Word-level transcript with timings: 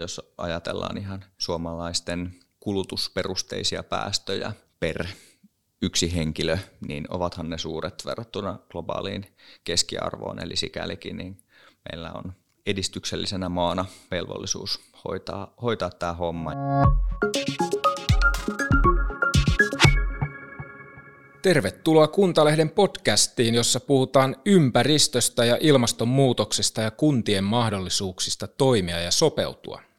Jos 0.00 0.20
ajatellaan 0.38 0.98
ihan 0.98 1.24
suomalaisten 1.38 2.34
kulutusperusteisia 2.60 3.82
päästöjä 3.82 4.52
per 4.80 5.06
yksi 5.82 6.14
henkilö, 6.14 6.58
niin 6.88 7.06
ovathan 7.10 7.50
ne 7.50 7.58
suuret 7.58 8.02
verrattuna 8.06 8.58
globaaliin 8.70 9.26
keskiarvoon. 9.64 10.38
Eli 10.38 10.56
sikälikin 10.56 11.16
niin 11.16 11.38
meillä 11.90 12.12
on 12.12 12.32
edistyksellisenä 12.66 13.48
maana 13.48 13.84
velvollisuus 14.10 14.80
hoitaa, 15.04 15.54
hoitaa 15.62 15.90
tämä 15.90 16.12
homma. 16.12 16.52
Tervetuloa 21.42 22.08
Kuntalehden 22.08 22.70
podcastiin, 22.70 23.54
jossa 23.54 23.80
puhutaan 23.80 24.36
ympäristöstä 24.46 25.44
ja 25.44 25.58
ilmastonmuutoksesta 25.60 26.80
ja 26.80 26.90
kuntien 26.90 27.44
mahdollisuuksista 27.44 28.48
toimia 28.48 29.00
ja 29.00 29.10
sopeutua. 29.10 29.89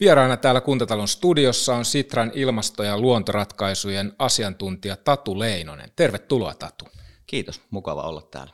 Vieraana 0.00 0.36
täällä 0.36 0.60
Kuntatalon 0.60 1.08
studiossa 1.08 1.74
on 1.74 1.84
Sitran 1.84 2.30
ilmasto- 2.34 2.82
ja 2.82 2.98
luontoratkaisujen 2.98 4.12
asiantuntija 4.18 4.96
Tatu 4.96 5.38
Leinonen. 5.38 5.92
Tervetuloa 5.96 6.54
Tatu. 6.54 6.84
Kiitos, 7.26 7.60
mukava 7.70 8.02
olla 8.02 8.22
täällä. 8.22 8.52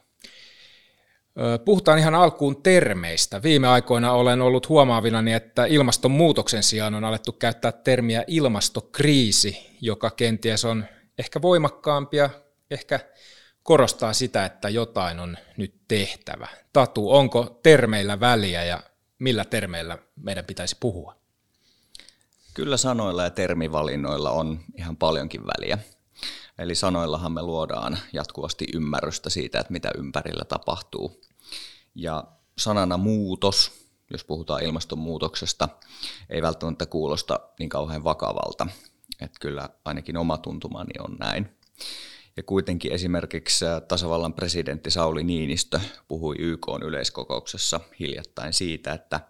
Puhutaan 1.65 1.99
ihan 1.99 2.15
alkuun 2.15 2.63
termeistä. 2.63 3.43
Viime 3.43 3.69
aikoina 3.69 4.13
olen 4.13 4.43
ollut 4.43 4.69
huomaavinani, 4.69 5.33
että 5.33 5.65
ilmastonmuutoksen 5.65 6.63
sijaan 6.63 6.95
on 6.95 7.05
alettu 7.05 7.33
käyttää 7.33 7.73
termiä 7.73 8.25
ilmastokriisi, 8.27 9.77
joka 9.81 10.11
kenties 10.11 10.65
on 10.65 10.85
ehkä 11.19 11.43
voimakkaampia, 11.43 12.31
ehkä 12.71 13.01
korostaa 13.63 14.13
sitä, 14.13 14.45
että 14.45 14.69
jotain 14.69 15.21
on 15.21 15.37
nyt 15.57 15.75
tehtävä. 15.89 16.49
Tatu, 16.73 17.11
onko 17.11 17.61
termeillä 17.63 18.21
väliä 18.21 18.65
ja 18.65 18.83
millä 19.19 19.45
termeillä 19.45 19.99
meidän 20.17 20.45
pitäisi 20.45 20.77
puhua? 20.81 21.22
Kyllä 22.55 22.77
sanoilla 22.77 23.23
ja 23.23 23.31
termivalinnoilla 23.31 24.31
on 24.31 24.61
ihan 24.79 24.97
paljonkin 24.97 25.43
väliä. 25.47 25.79
Eli 26.59 26.75
sanoillahan 26.75 27.33
me 27.33 27.43
luodaan 27.43 27.99
jatkuvasti 28.13 28.67
ymmärrystä 28.75 29.31
siitä, 29.31 29.61
että 29.61 29.73
mitä 29.73 29.91
ympärillä 29.99 30.45
tapahtuu. 30.45 31.21
Ja 31.95 32.25
sanana 32.59 32.97
muutos, 32.97 33.73
jos 34.11 34.25
puhutaan 34.25 34.63
ilmastonmuutoksesta, 34.63 35.69
ei 36.31 36.43
välttämättä 36.43 36.87
kuulosta 36.87 37.41
niin 37.59 37.69
kauhean 37.69 38.05
vakavalta. 38.05 38.67
Että 39.21 39.39
kyllä 39.41 39.69
ainakin 39.85 40.17
oma 40.17 40.39
tuntumani 40.39 40.95
on 40.99 41.17
näin. 41.21 41.57
Ja 42.37 42.43
kuitenkin 42.43 42.93
esimerkiksi 42.93 43.65
tasavallan 43.89 44.35
presidentti 44.35 44.91
Sauli 44.91 45.25
Niinistö 45.25 45.81
puhui 46.09 46.37
YK 46.39 46.67
yleiskokouksessa 46.83 47.81
hiljattain 48.01 48.53
siitä, 48.53 48.93
että 48.93 49.21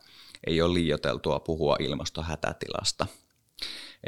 ei 0.47 0.63
ole 0.63 0.75
liioteltua 0.75 1.41
puhua 1.41 1.77
ilmastohätätilasta. 1.81 3.07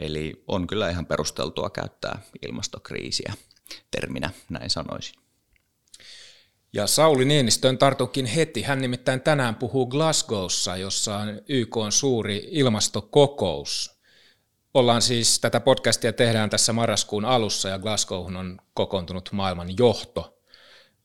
Eli 0.01 0.45
on 0.47 0.67
kyllä 0.67 0.91
ihan 0.91 1.07
perusteltua 1.07 1.71
käyttää 1.71 2.23
ilmastokriisiä 2.47 3.35
terminä, 3.91 4.31
näin 4.49 4.71
sanoisin. 4.71 5.15
Ja 6.73 6.87
Sauli 6.87 7.25
Niinistön 7.25 7.79
tartukin 7.79 8.27
heti. 8.27 8.63
Hän 8.63 8.81
nimittäin 8.81 9.21
tänään 9.21 9.55
puhuu 9.55 9.87
Glasgowssa, 9.87 10.77
jossa 10.77 11.17
on 11.17 11.41
YK 11.49 11.77
on 11.77 11.93
suuri 11.93 12.49
ilmastokokous. 12.51 14.01
Ollaan 14.75 15.03
siis, 15.03 15.41
tätä 15.41 15.61
podcastia 15.61 16.13
tehdään 16.13 16.51
tässä 16.51 16.73
marraskuun 16.73 17.25
alussa 17.25 17.69
ja 17.69 17.79
Glasgowhun 17.79 18.37
on 18.37 18.59
kokoontunut 18.75 19.29
maailman 19.33 19.69
johto 19.79 20.39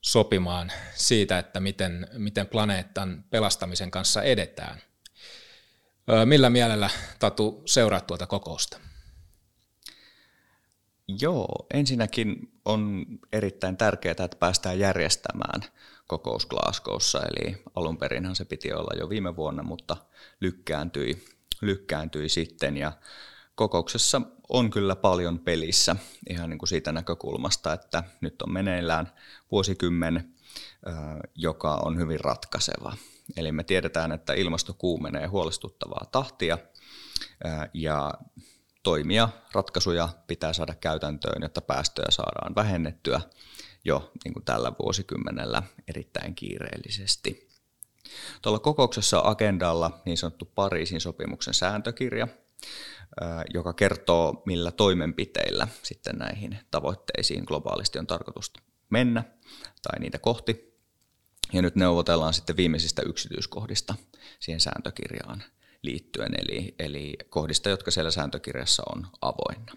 sopimaan 0.00 0.72
siitä, 0.94 1.38
että 1.38 1.60
miten, 1.60 2.06
miten 2.12 2.46
planeetan 2.46 3.24
pelastamisen 3.30 3.90
kanssa 3.90 4.22
edetään. 4.22 4.82
Millä 6.24 6.50
mielellä, 6.50 6.90
Tatu, 7.18 7.62
seuraat 7.66 8.06
tuota 8.06 8.26
kokousta? 8.26 8.80
Joo, 11.20 11.66
ensinnäkin 11.74 12.52
on 12.64 13.06
erittäin 13.32 13.76
tärkeää, 13.76 14.10
että 14.24 14.36
päästään 14.38 14.78
järjestämään 14.78 15.60
kokous 16.06 16.46
Glasgowssa, 16.46 17.20
eli 17.22 17.62
alun 17.74 17.98
perinhan 17.98 18.36
se 18.36 18.44
piti 18.44 18.72
olla 18.72 18.98
jo 18.98 19.08
viime 19.08 19.36
vuonna, 19.36 19.62
mutta 19.62 19.96
lykkääntyi, 20.40 21.24
lykkääntyi 21.60 22.28
sitten 22.28 22.76
ja 22.76 22.92
kokouksessa 23.54 24.22
on 24.48 24.70
kyllä 24.70 24.96
paljon 24.96 25.38
pelissä 25.38 25.96
ihan 26.30 26.50
niin 26.50 26.58
kuin 26.58 26.68
siitä 26.68 26.92
näkökulmasta, 26.92 27.72
että 27.72 28.04
nyt 28.20 28.42
on 28.42 28.52
meneillään 28.52 29.12
vuosikymmen, 29.50 30.34
joka 31.34 31.74
on 31.74 31.98
hyvin 31.98 32.20
ratkaiseva. 32.20 32.96
Eli 33.36 33.52
me 33.52 33.64
tiedetään, 33.64 34.12
että 34.12 34.32
ilmasto 34.32 34.74
kuumenee 34.74 35.26
huolestuttavaa 35.26 36.06
tahtia 36.12 36.58
ja 37.74 38.14
toimia, 38.82 39.28
ratkaisuja 39.52 40.08
pitää 40.26 40.52
saada 40.52 40.74
käytäntöön, 40.74 41.42
jotta 41.42 41.60
päästöjä 41.60 42.10
saadaan 42.10 42.54
vähennettyä 42.54 43.20
jo 43.84 44.12
niin 44.24 44.34
kuin 44.34 44.44
tällä 44.44 44.72
vuosikymmenellä 44.82 45.62
erittäin 45.88 46.34
kiireellisesti. 46.34 47.50
Tuolla 48.42 48.58
kokouksessa 48.58 49.22
agendalla 49.24 50.00
niin 50.04 50.18
sanottu 50.18 50.44
Pariisin 50.54 51.00
sopimuksen 51.00 51.54
sääntökirja, 51.54 52.28
joka 53.54 53.72
kertoo, 53.72 54.42
millä 54.46 54.70
toimenpiteillä 54.70 55.68
sitten 55.82 56.16
näihin 56.16 56.58
tavoitteisiin 56.70 57.44
globaalisti 57.44 57.98
on 57.98 58.06
tarkoitus 58.06 58.52
mennä 58.90 59.24
tai 59.82 60.00
niitä 60.00 60.18
kohti. 60.18 60.69
Ja 61.52 61.62
nyt 61.62 61.76
neuvotellaan 61.76 62.34
sitten 62.34 62.56
viimeisistä 62.56 63.02
yksityiskohdista 63.06 63.94
siihen 64.40 64.60
sääntökirjaan 64.60 65.42
liittyen, 65.82 66.32
eli, 66.38 66.74
eli 66.78 67.16
kohdista, 67.30 67.68
jotka 67.68 67.90
siellä 67.90 68.10
sääntökirjassa 68.10 68.82
on 68.92 69.06
avoinna. 69.20 69.72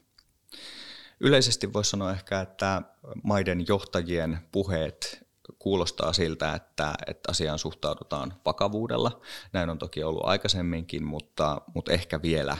Yleisesti 1.19 1.73
voisi 1.73 1.89
sanoa 1.89 2.11
ehkä, 2.11 2.41
että 2.41 2.81
maiden 3.23 3.65
johtajien 3.67 4.39
puheet 4.51 5.27
kuulostaa 5.59 6.13
siltä, 6.13 6.53
että, 6.53 6.93
että 7.07 7.31
asiaan 7.31 7.59
suhtaudutaan 7.59 8.33
vakavuudella. 8.45 9.21
Näin 9.53 9.69
on 9.69 9.79
toki 9.79 10.03
ollut 10.03 10.25
aikaisemminkin, 10.25 11.03
mutta, 11.03 11.61
mutta 11.75 11.91
ehkä 11.91 12.21
vielä 12.21 12.57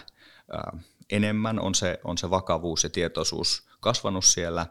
enemmän 1.10 1.60
on 1.60 1.76
se, 1.76 2.00
on 2.04 2.18
se 2.18 2.30
vakavuus 2.30 2.84
ja 2.84 2.90
tietoisuus 2.90 3.68
kasvanut 3.80 4.26
siellä. 4.26 4.68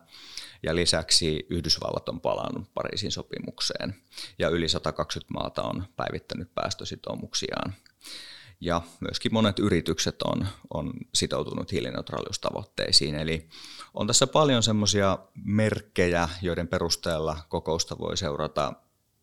Ja 0.63 0.75
lisäksi 0.75 1.47
Yhdysvallat 1.51 2.09
on 2.09 2.21
palannut 2.21 2.75
Pariisin 2.75 3.13
sopimukseen 3.13 3.95
ja 4.39 4.49
yli 4.49 4.69
120 4.69 5.35
maata 5.35 5.63
on 5.63 5.85
päivittänyt 5.97 6.55
päästösitoumuksiaan. 6.55 7.75
Ja 8.61 8.83
myöskin 9.01 9.33
monet 9.33 9.59
yritykset 9.59 10.23
on, 10.23 10.47
on 10.75 10.93
sitoutunut 11.15 11.73
hiilineutraaliustavoitteisiin. 11.73 13.15
Eli 13.15 13.49
on 13.95 14.07
tässä 14.07 14.27
paljon 14.27 14.63
semmoisia 14.63 15.19
merkkejä, 15.45 16.29
joiden 16.43 16.69
perusteella 16.69 17.39
kokousta 17.49 17.99
voi 17.99 18.17
seurata 18.17 18.73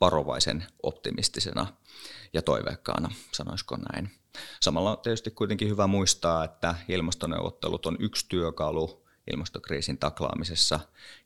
varovaisen 0.02 0.66
optimistisena 0.84 1.68
ja 2.34 2.42
toiveikkaana, 2.42 3.12
sanoisiko 3.32 3.78
näin. 3.78 4.10
Samalla 4.62 4.92
on 4.92 4.98
tietysti 5.04 5.32
kuitenkin 5.32 5.70
hyvä 5.70 5.88
muistaa, 5.88 6.44
että 6.44 6.76
ilmastoneuvottelut 6.88 7.86
on 7.86 7.98
yksi 8.00 8.26
työkalu 8.30 9.09
ilmastokriisin 9.32 9.98
taklaamisessa 9.98 10.80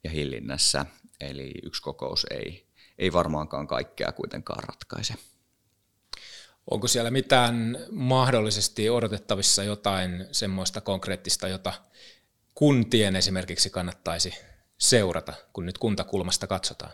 ja 0.04 0.10
hillinnässä, 0.10 0.86
eli 1.20 1.52
yksi 1.62 1.82
kokous 1.82 2.26
ei, 2.30 2.66
ei 2.98 3.12
varmaankaan 3.12 3.66
kaikkea 3.66 4.12
kuitenkaan 4.12 4.64
ratkaise. 4.64 5.14
Onko 6.70 6.88
siellä 6.88 7.10
mitään 7.10 7.78
mahdollisesti 7.90 8.90
odotettavissa 8.90 9.64
jotain 9.64 10.26
semmoista 10.32 10.80
konkreettista, 10.80 11.48
jota 11.48 11.72
kuntien 12.54 13.16
esimerkiksi 13.16 13.70
kannattaisi 13.70 14.34
seurata, 14.78 15.32
kun 15.52 15.66
nyt 15.66 15.78
kuntakulmasta 15.78 16.46
katsotaan? 16.46 16.92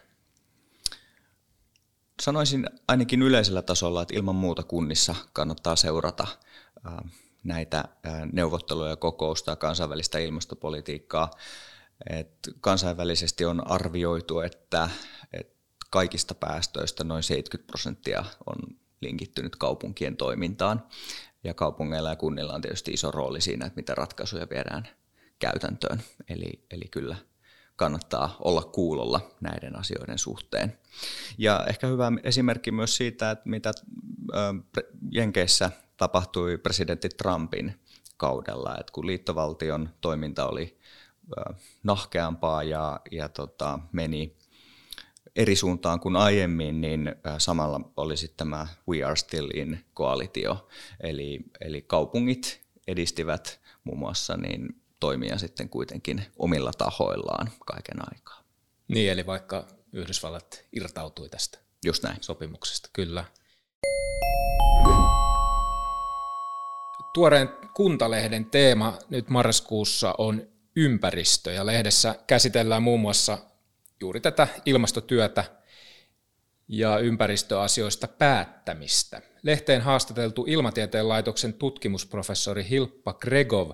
Sanoisin 2.23 2.67
ainakin 2.89 3.23
yleisellä 3.23 3.63
tasolla, 3.63 4.03
että 4.03 4.15
ilman 4.17 4.35
muuta 4.35 4.63
kunnissa 4.63 5.15
kannattaa 5.33 5.77
seurata 5.77 6.27
näitä 7.45 7.85
neuvotteluja, 8.33 8.97
kokousta 8.97 9.53
ja 9.53 9.57
kansainvälistä 9.57 10.19
ilmastopolitiikkaa. 10.19 11.31
Et 12.11 12.31
kansainvälisesti 12.61 13.45
on 13.45 13.71
arvioitu, 13.71 14.41
että, 14.41 14.91
että 15.33 15.55
kaikista 15.91 16.35
päästöistä 16.35 17.05
noin 17.05 17.23
70 17.23 17.67
prosenttia 17.67 18.25
on 18.47 18.57
linkittynyt 19.01 19.57
kaupunkien 19.57 20.17
toimintaan. 20.17 20.87
Ja 21.45 21.55
kaupungeilla 21.55 22.09
ja 22.09 22.17
kunnilla 22.17 22.55
on 22.55 22.61
tietysti 22.61 22.93
iso 22.93 23.11
rooli 23.11 23.41
siinä, 23.41 23.67
että 23.67 23.77
mitä 23.77 23.95
ratkaisuja 23.95 24.47
viedään 24.51 24.89
käytäntöön. 25.39 26.03
Eli, 26.29 26.65
eli 26.71 26.85
kyllä 26.91 27.17
kannattaa 27.77 28.37
olla 28.45 28.63
kuulolla 28.63 29.31
näiden 29.41 29.79
asioiden 29.79 30.19
suhteen. 30.19 30.79
Ja 31.39 31.67
ehkä 31.69 31.87
hyvä 31.87 32.13
esimerkki 32.23 32.71
myös 32.71 32.97
siitä, 32.97 33.31
että 33.31 33.49
mitä 33.49 33.73
Jenkeissä 35.11 35.71
tapahtui 36.01 36.59
presidentti 36.59 37.09
Trumpin 37.09 37.81
kaudella, 38.17 38.77
että 38.81 38.93
kun 38.93 39.07
liittovaltion 39.07 39.89
toiminta 40.01 40.49
oli 40.49 40.79
nahkeampaa 41.83 42.63
ja, 42.63 43.01
ja 43.11 43.29
tota, 43.29 43.79
meni 43.93 44.37
eri 45.37 45.57
suuntaan 45.57 46.01
kuin 46.01 46.17
aiemmin, 46.17 46.81
niin 46.81 47.15
samalla 47.39 47.81
oli 47.97 48.17
sitten 48.17 48.37
tämä 48.37 48.67
We 48.89 49.03
Are 49.05 49.17
Still 49.17 49.49
in 49.55 49.85
koalitio, 49.95 50.69
eli, 51.01 51.41
eli 51.61 51.83
kaupungit 51.83 52.61
edistivät 52.87 53.61
muun 53.85 53.99
muassa 53.99 54.37
niin 54.37 54.83
toimia 55.01 55.39
sitten 55.39 55.69
kuitenkin 55.69 56.23
omilla 56.39 56.73
tahoillaan 56.79 57.51
kaiken 57.67 57.97
aikaa. 58.15 58.43
Niin, 58.89 59.13
eli 59.13 59.27
vaikka 59.27 59.67
Yhdysvallat 59.93 60.65
irtautui 60.73 61.29
tästä 61.29 61.59
Just 61.85 62.03
näin. 62.03 62.17
sopimuksesta, 62.21 62.89
kyllä. 62.93 63.25
Tuoreen 67.15 67.49
kuntalehden 67.75 68.45
teema 68.45 68.99
nyt 69.09 69.29
marraskuussa 69.29 70.15
on 70.19 70.47
ympäristö 70.77 71.53
ja 71.53 71.67
lehdessä 71.67 72.15
käsitellään 72.27 72.83
muun 72.83 73.01
muassa 73.01 73.39
juuri 74.01 74.21
tätä 74.21 74.49
ilmastotyötä 74.67 75.45
ja 76.69 76.99
ympäristöasioista 76.99 78.09
päättämistä. 78.09 79.23
Lehteen 79.43 79.81
haastateltu 79.81 80.45
Ilmatieteen 80.49 81.09
laitoksen 81.09 81.55
tutkimusprofessori 81.55 82.67
Hilppa 82.71 83.13
Gregov 83.13 83.71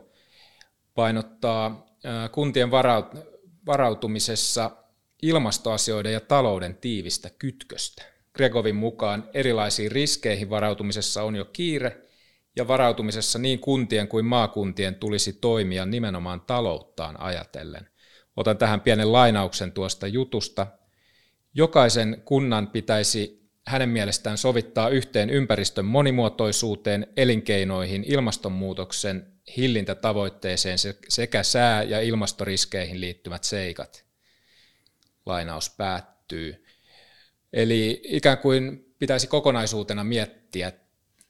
painottaa 0.95 1.87
kuntien 2.33 2.71
varautumisessa 3.67 4.71
ilmastoasioiden 5.23 6.13
ja 6.13 6.21
talouden 6.21 6.75
tiivistä 6.77 7.31
kytköstä. 7.31 8.03
Gregovin 8.35 8.77
mukaan 8.77 9.31
erilaisiin 9.35 9.93
riskeihin 9.93 10.51
varautumisessa 10.51 11.23
on 11.23 11.37
jo 11.37 11.45
kiire 11.45 12.06
ja 12.57 12.69
varautumisessa 12.69 13.39
niin 13.39 13.59
kuntien 13.59 14.09
kuin 14.09 14.25
maakuntien 14.25 14.95
tulisi 14.95 15.33
toimia 15.33 15.87
nimenomaan 15.87 16.41
talouttaan 16.41 17.21
ajatellen. 17.21 17.89
Otan 18.37 18.59
tähän 18.59 18.81
pienen 18.81 19.13
lainauksen 19.13 19.73
tuosta 19.73 20.07
jutusta. 20.07 20.67
Jokaisen 21.55 22.23
kunnan 22.25 22.69
pitäisi 22.69 23.51
hänen 23.67 23.89
mielestään 23.89 24.39
sovittaa 24.39 24.89
yhteen 24.89 25.31
ympäristön 25.31 25.85
monimuotoisuuteen, 25.85 27.07
elinkeinoihin, 27.17 28.05
ilmastonmuutoksen 28.07 29.33
hillintätavoitteeseen 29.57 30.79
sekä 31.09 31.43
sää- 31.43 31.83
ja 31.83 32.01
ilmastoriskeihin 32.01 33.01
liittyvät 33.01 33.45
seikat. 33.45 34.05
Lainaus 35.27 35.71
päättyy. 35.71 36.65
Eli 37.53 38.01
ikään 38.05 38.39
kuin 38.39 38.95
pitäisi 38.99 39.27
kokonaisuutena 39.27 40.05
miettiä 40.05 40.73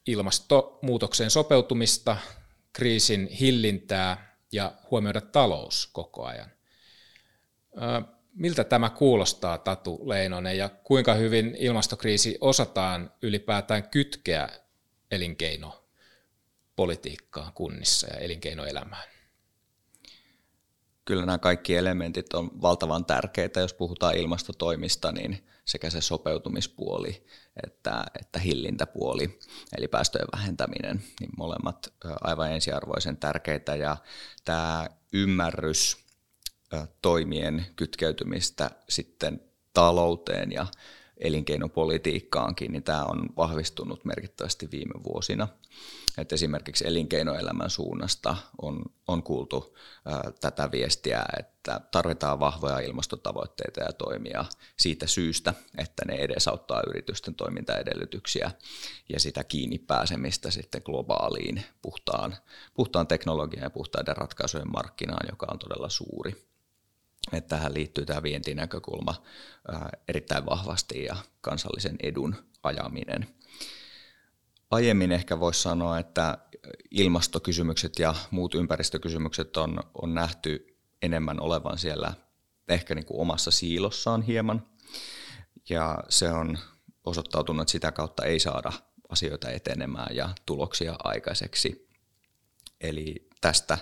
ilmastonmuutokseen 0.07 1.31
sopeutumista, 1.31 2.17
kriisin 2.73 3.27
hillintää 3.27 4.37
ja 4.51 4.71
huomioida 4.91 5.21
talous 5.21 5.89
koko 5.93 6.25
ajan. 6.25 6.51
Miltä 8.33 8.63
tämä 8.63 8.89
kuulostaa, 8.89 9.57
Tatu 9.57 10.09
Leinonen, 10.09 10.57
ja 10.57 10.69
kuinka 10.69 11.13
hyvin 11.13 11.55
ilmastokriisi 11.59 12.37
osataan 12.41 13.11
ylipäätään 13.21 13.89
kytkeä 13.89 14.49
elinkeinopolitiikkaan 15.11 17.53
kunnissa 17.53 18.07
ja 18.07 18.19
elinkeinoelämään? 18.19 19.07
Kyllä 21.05 21.25
nämä 21.25 21.37
kaikki 21.37 21.75
elementit 21.75 22.33
on 22.33 22.61
valtavan 22.61 23.05
tärkeitä, 23.05 23.59
jos 23.59 23.73
puhutaan 23.73 24.17
ilmastotoimista, 24.17 25.11
niin 25.11 25.47
sekä 25.65 25.89
se 25.89 26.01
sopeutumispuoli 26.01 27.25
että, 27.67 28.03
että 28.19 28.39
hillintäpuoli, 28.39 29.39
eli 29.77 29.87
päästöjen 29.87 30.27
vähentäminen, 30.35 31.03
niin 31.19 31.31
molemmat 31.37 31.93
aivan 32.21 32.51
ensiarvoisen 32.51 33.17
tärkeitä. 33.17 33.75
Ja 33.75 33.97
tämä 34.45 34.87
ymmärrys 35.13 35.97
toimien 37.01 37.65
kytkeytymistä 37.75 38.71
sitten 38.89 39.41
talouteen 39.73 40.51
ja 40.51 40.67
elinkeinopolitiikkaankin, 41.19 42.71
niin 42.71 42.83
tämä 42.83 43.03
on 43.03 43.29
vahvistunut 43.37 44.05
merkittävästi 44.05 44.71
viime 44.71 45.03
vuosina. 45.03 45.47
Et 46.17 46.33
esimerkiksi 46.33 46.87
elinkeinoelämän 46.87 47.69
suunnasta 47.69 48.37
on, 48.61 48.81
on 49.07 49.23
kuultu 49.23 49.77
ää, 50.05 50.31
tätä 50.41 50.71
viestiä, 50.71 51.25
että 51.39 51.81
tarvitaan 51.91 52.39
vahvoja 52.39 52.79
ilmastotavoitteita 52.79 53.81
ja 53.81 53.93
toimia 53.93 54.45
siitä 54.77 55.07
syystä, 55.07 55.53
että 55.77 56.05
ne 56.05 56.13
edesauttaa 56.15 56.83
yritysten 56.87 57.35
toimintaedellytyksiä 57.35 58.51
ja 59.13 59.19
sitä 59.19 59.43
kiinni 59.43 59.77
pääsemistä 59.77 60.51
sitten 60.51 60.81
globaaliin 60.85 61.63
puhtaan, 61.81 62.35
puhtaan 62.73 63.07
teknologian 63.07 63.63
ja 63.63 63.69
puhtaiden 63.69 64.17
ratkaisujen 64.17 64.71
markkinaan, 64.71 65.27
joka 65.31 65.47
on 65.51 65.59
todella 65.59 65.89
suuri 65.89 66.47
että 67.33 67.55
tähän 67.55 67.73
liittyy 67.73 68.05
tämä 68.05 68.23
vientinäkökulma 68.23 69.23
erittäin 70.07 70.45
vahvasti 70.45 71.03
ja 71.03 71.15
kansallisen 71.41 71.95
edun 72.03 72.35
ajaminen. 72.63 73.27
Aiemmin 74.71 75.11
ehkä 75.11 75.39
voisi 75.39 75.61
sanoa, 75.61 75.99
että 75.99 76.37
ilmastokysymykset 76.91 77.99
ja 77.99 78.15
muut 78.31 78.55
ympäristökysymykset 78.55 79.57
on, 79.57 79.79
on 79.93 80.13
nähty 80.13 80.77
enemmän 81.01 81.39
olevan 81.39 81.77
siellä 81.77 82.13
ehkä 82.67 82.95
niin 82.95 83.05
kuin 83.05 83.21
omassa 83.21 83.51
siilossaan 83.51 84.21
hieman. 84.21 84.67
Ja 85.69 85.97
se 86.09 86.31
on 86.31 86.57
osoittautunut, 87.03 87.61
että 87.61 87.71
sitä 87.71 87.91
kautta 87.91 88.25
ei 88.25 88.39
saada 88.39 88.71
asioita 89.09 89.49
etenemään 89.49 90.15
ja 90.15 90.29
tuloksia 90.45 90.95
aikaiseksi. 91.03 91.87
Eli 92.81 93.27
tästä 93.41 93.77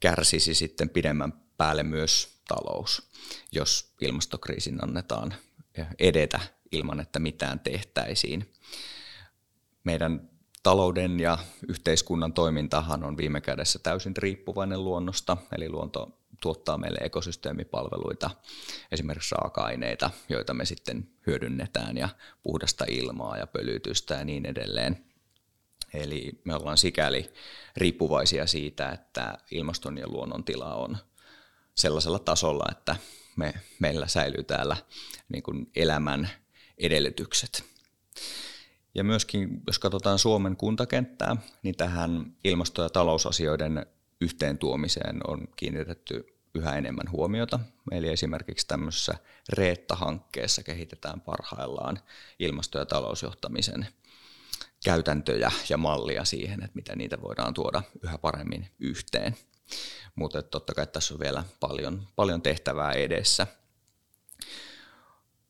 kärsisi 0.00 0.54
sitten 0.54 0.88
pidemmän 0.88 1.32
päälle 1.60 1.82
myös 1.82 2.28
talous, 2.48 3.10
jos 3.52 3.92
ilmastokriisin 4.00 4.84
annetaan 4.84 5.34
edetä 5.98 6.40
ilman, 6.72 7.00
että 7.00 7.18
mitään 7.18 7.60
tehtäisiin. 7.60 8.52
Meidän 9.84 10.30
talouden 10.62 11.20
ja 11.20 11.38
yhteiskunnan 11.68 12.32
toimintahan 12.32 13.04
on 13.04 13.16
viime 13.16 13.40
kädessä 13.40 13.78
täysin 13.78 14.16
riippuvainen 14.16 14.84
luonnosta, 14.84 15.36
eli 15.56 15.68
luonto 15.68 16.18
tuottaa 16.42 16.78
meille 16.78 16.98
ekosysteemipalveluita, 17.02 18.30
esimerkiksi 18.92 19.34
raaka-aineita, 19.34 20.10
joita 20.28 20.54
me 20.54 20.64
sitten 20.64 21.08
hyödynnetään 21.26 21.96
ja 21.96 22.08
puhdasta 22.42 22.84
ilmaa 22.88 23.36
ja 23.36 23.46
pölytystä 23.46 24.14
ja 24.14 24.24
niin 24.24 24.46
edelleen. 24.46 25.04
Eli 25.94 26.40
me 26.44 26.54
ollaan 26.54 26.78
sikäli 26.78 27.30
riippuvaisia 27.76 28.46
siitä, 28.46 28.88
että 28.88 29.38
ilmaston 29.50 29.98
ja 29.98 30.08
luonnon 30.08 30.44
tila 30.44 30.74
on 30.74 30.96
sellaisella 31.74 32.18
tasolla, 32.18 32.64
että 32.70 32.96
me, 33.36 33.54
meillä 33.78 34.08
säilyy 34.08 34.42
täällä 34.42 34.76
niin 35.28 35.42
kuin 35.42 35.70
elämän 35.76 36.28
edellytykset. 36.78 37.64
Ja 38.94 39.04
myöskin, 39.04 39.62
jos 39.66 39.78
katsotaan 39.78 40.18
Suomen 40.18 40.56
kuntakenttää, 40.56 41.36
niin 41.62 41.76
tähän 41.76 42.36
ilmasto- 42.44 42.82
ja 42.82 42.90
talousasioiden 42.90 43.86
yhteen 44.20 44.58
tuomiseen 44.58 45.20
on 45.28 45.48
kiinnitetty 45.56 46.40
yhä 46.54 46.76
enemmän 46.76 47.10
huomiota. 47.10 47.60
Eli 47.90 48.08
esimerkiksi 48.08 48.66
tämmöisessä 48.66 49.14
Reetta-hankkeessa 49.48 50.62
kehitetään 50.62 51.20
parhaillaan 51.20 51.98
ilmasto- 52.38 52.78
ja 52.78 52.86
talousjohtamisen 52.86 53.86
käytäntöjä 54.84 55.52
ja 55.68 55.76
mallia 55.76 56.24
siihen, 56.24 56.62
että 56.62 56.74
miten 56.74 56.98
niitä 56.98 57.22
voidaan 57.22 57.54
tuoda 57.54 57.82
yhä 58.02 58.18
paremmin 58.18 58.70
yhteen. 58.78 59.36
Mutta 60.14 60.42
totta 60.42 60.74
kai 60.74 60.86
tässä 60.86 61.14
on 61.14 61.20
vielä 61.20 61.44
paljon, 61.60 62.06
paljon 62.16 62.42
tehtävää 62.42 62.92
edessä. 62.92 63.46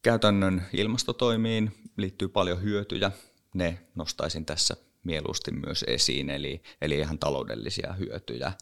Käytännön 0.02 0.66
ilmastotoimiin 0.72 1.90
liittyy 1.96 2.28
paljon 2.28 2.62
hyötyjä. 2.62 3.10
Ne 3.54 3.86
nostaisin 3.94 4.46
tässä 4.46 4.76
mieluusti 5.04 5.50
myös 5.50 5.84
esiin, 5.88 6.30
eli, 6.30 6.62
eli 6.80 6.98
ihan 6.98 7.18
taloudellisia 7.18 7.92
hyötyjä. 7.92 8.52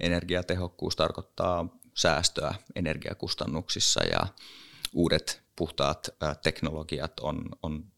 Energiatehokkuus 0.00 0.96
tarkoittaa 0.96 1.68
säästöä 1.94 2.54
energiakustannuksissa 2.74 4.04
ja 4.04 4.26
uudet 4.92 5.42
puhtaat 5.56 6.08
teknologiat 6.42 7.20
on, 7.20 7.48
on 7.62 7.93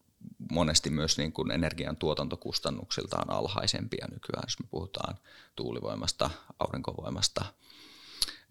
monesti 0.51 0.89
myös 0.89 1.17
niin 1.17 1.33
kuin 1.33 1.51
energian 1.51 1.97
tuotantokustannuksiltaan 1.97 3.29
alhaisempia 3.29 4.07
nykyään, 4.11 4.43
jos 4.45 4.59
me 4.59 4.65
puhutaan 4.71 5.17
tuulivoimasta, 5.55 6.29
aurinkovoimasta 6.59 7.45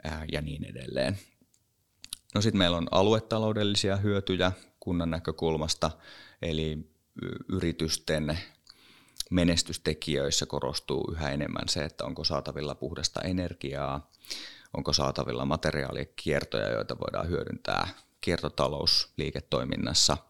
ää, 0.04 0.24
ja 0.32 0.42
niin 0.42 0.64
edelleen. 0.64 1.18
No 2.34 2.40
sitten 2.40 2.58
meillä 2.58 2.76
on 2.76 2.88
aluetaloudellisia 2.90 3.96
hyötyjä 3.96 4.52
kunnan 4.80 5.10
näkökulmasta, 5.10 5.90
eli 6.42 6.90
yritysten 7.48 8.38
menestystekijöissä 9.30 10.46
korostuu 10.46 11.12
yhä 11.12 11.30
enemmän 11.30 11.68
se, 11.68 11.84
että 11.84 12.04
onko 12.04 12.24
saatavilla 12.24 12.74
puhdasta 12.74 13.20
energiaa, 13.20 14.10
onko 14.76 14.92
saatavilla 14.92 15.44
materiaalikiertoja, 15.44 16.70
joita 16.70 16.98
voidaan 16.98 17.28
hyödyntää 17.28 17.88
kiertotalousliiketoiminnassa– 18.20 20.16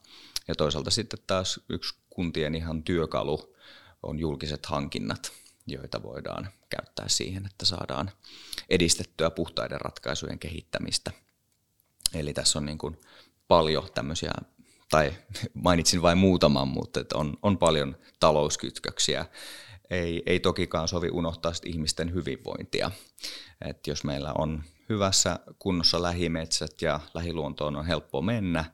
ja 0.49 0.55
toisaalta 0.55 0.91
sitten 0.91 1.19
taas 1.27 1.61
yksi 1.69 1.95
kuntien 2.11 2.55
ihan 2.55 2.83
työkalu 2.83 3.57
on 4.03 4.19
julkiset 4.19 4.67
hankinnat, 4.67 5.33
joita 5.67 6.03
voidaan 6.03 6.49
käyttää 6.69 7.09
siihen, 7.09 7.47
että 7.47 7.65
saadaan 7.65 8.11
edistettyä 8.69 9.31
puhtaiden 9.31 9.81
ratkaisujen 9.81 10.39
kehittämistä. 10.39 11.11
Eli 12.15 12.33
tässä 12.33 12.59
on 12.59 12.67
niin 12.67 12.79
kuin 12.79 13.01
paljon 13.49 13.89
tämmöisiä, 13.95 14.33
tai 14.91 15.15
mainitsin 15.55 16.03
vain 16.03 16.19
muutaman, 16.19 16.69
mutta 16.69 17.01
että 17.01 17.19
on, 17.19 17.37
on 17.43 17.59
paljon 17.59 17.97
talouskytköksiä. 18.21 19.27
Ei, 19.91 20.23
ei 20.27 20.41
tokikaan 20.41 20.89
sovi 20.89 21.11
unohtaa 21.11 21.53
ihmisten 21.65 22.15
hyvinvointia. 22.15 22.91
Et 23.65 23.87
jos 23.87 24.05
meillä 24.05 24.33
on 24.39 24.65
hyvässä 24.89 25.39
kunnossa 25.59 26.03
lähimetsät 26.03 26.83
ja 26.83 27.01
lähiluontoon 27.15 27.77
on 27.77 27.87
helppo 27.87 28.23
mennä, 28.23 28.65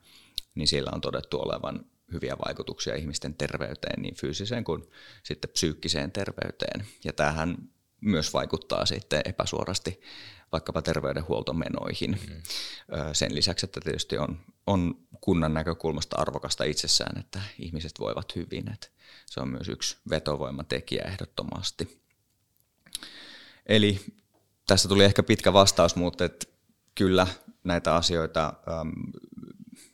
niin 0.55 0.67
sillä 0.67 0.91
on 0.93 1.01
todettu 1.01 1.39
olevan 1.39 1.85
hyviä 2.11 2.35
vaikutuksia 2.45 2.95
ihmisten 2.95 3.33
terveyteen, 3.33 4.01
niin 4.01 4.15
fyysiseen 4.15 4.63
kuin 4.63 4.83
sitten 5.23 5.49
psyykkiseen 5.49 6.11
terveyteen. 6.11 6.87
Ja 7.03 7.13
tämähän 7.13 7.57
myös 8.01 8.33
vaikuttaa 8.33 8.85
sitten 8.85 9.21
epäsuorasti 9.25 10.01
vaikkapa 10.51 10.81
terveydenhuoltomenoihin. 10.81 12.19
Mm. 12.29 12.41
Sen 13.13 13.35
lisäksi, 13.35 13.65
että 13.65 13.79
tietysti 13.83 14.17
on, 14.17 14.39
on 14.67 14.95
kunnan 15.21 15.53
näkökulmasta 15.53 16.15
arvokasta 16.19 16.63
itsessään, 16.63 17.19
että 17.19 17.41
ihmiset 17.59 17.91
voivat 17.99 18.35
hyvin. 18.35 18.71
Että 18.73 18.87
se 19.25 19.39
on 19.39 19.47
myös 19.47 19.69
yksi 19.69 19.97
vetovoimatekijä 20.09 21.03
ehdottomasti. 21.03 22.01
Eli 23.65 23.99
tässä 24.67 24.89
tuli 24.89 25.03
ehkä 25.03 25.23
pitkä 25.23 25.53
vastaus, 25.53 25.95
mutta 25.95 26.25
että 26.25 26.45
kyllä 26.95 27.27
näitä 27.63 27.95
asioita, 27.95 28.53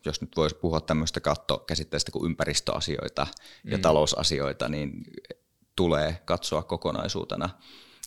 jos 0.05 0.21
nyt 0.21 0.37
voisi 0.37 0.55
puhua 0.55 0.81
tämmöistä 0.81 1.19
kattokäsitteestä 1.19 2.11
kuin 2.11 2.25
ympäristöasioita 2.25 3.27
ja 3.63 3.77
mm. 3.77 3.81
talousasioita, 3.81 4.69
niin 4.69 5.03
tulee 5.75 6.21
katsoa 6.25 6.63
kokonaisuutena 6.63 7.49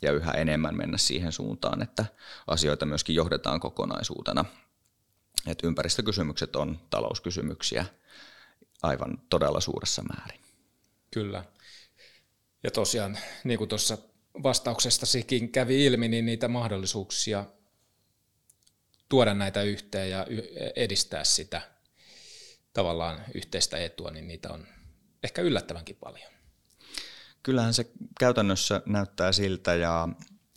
ja 0.03 0.13
yhä 0.13 0.33
enemmän 0.33 0.77
mennä 0.77 0.99
siihen 0.99 1.33
suuntaan, 1.33 1.83
että 1.83 2.05
asioita 2.47 2.87
myöskin 2.87 3.15
johdetaan 3.15 3.61
kokonaisuutena. 3.61 4.45
Et 5.47 5.59
ympäristökysymykset 5.63 6.57
on 6.57 6.81
talouskysymyksiä 6.91 7.85
aivan 8.83 9.19
todella 9.31 9.61
suuressa 9.61 10.03
määrin. 10.03 10.41
Kyllä. 11.11 11.45
Ja 12.63 12.71
tosiaan, 12.71 13.19
niin 13.45 13.59
kuin 13.59 13.69
tuossa 13.69 13.99
vastauksestasikin 14.43 15.53
kävi 15.53 15.87
ilmi, 15.87 16.09
niin 16.09 16.27
niitä 16.27 16.49
mahdollisuuksia 16.49 17.45
tuoda 19.09 19.35
näitä 19.35 19.63
yhteen 19.63 20.11
ja 20.11 20.27
edistää 20.77 21.25
sitä 21.25 21.72
tavallaan 22.73 23.21
yhteistä 23.35 23.77
etua, 23.77 24.11
niin 24.11 24.29
niitä 24.29 24.53
on 24.53 24.67
ehkä 25.23 25.43
yllättävänkin 25.43 25.97
paljon. 26.01 26.33
Kyllähän 27.43 27.75
se 27.75 27.91
käytännössä 28.21 28.83
näyttää 28.87 29.33
siltä 29.33 29.75
ja, 29.75 30.09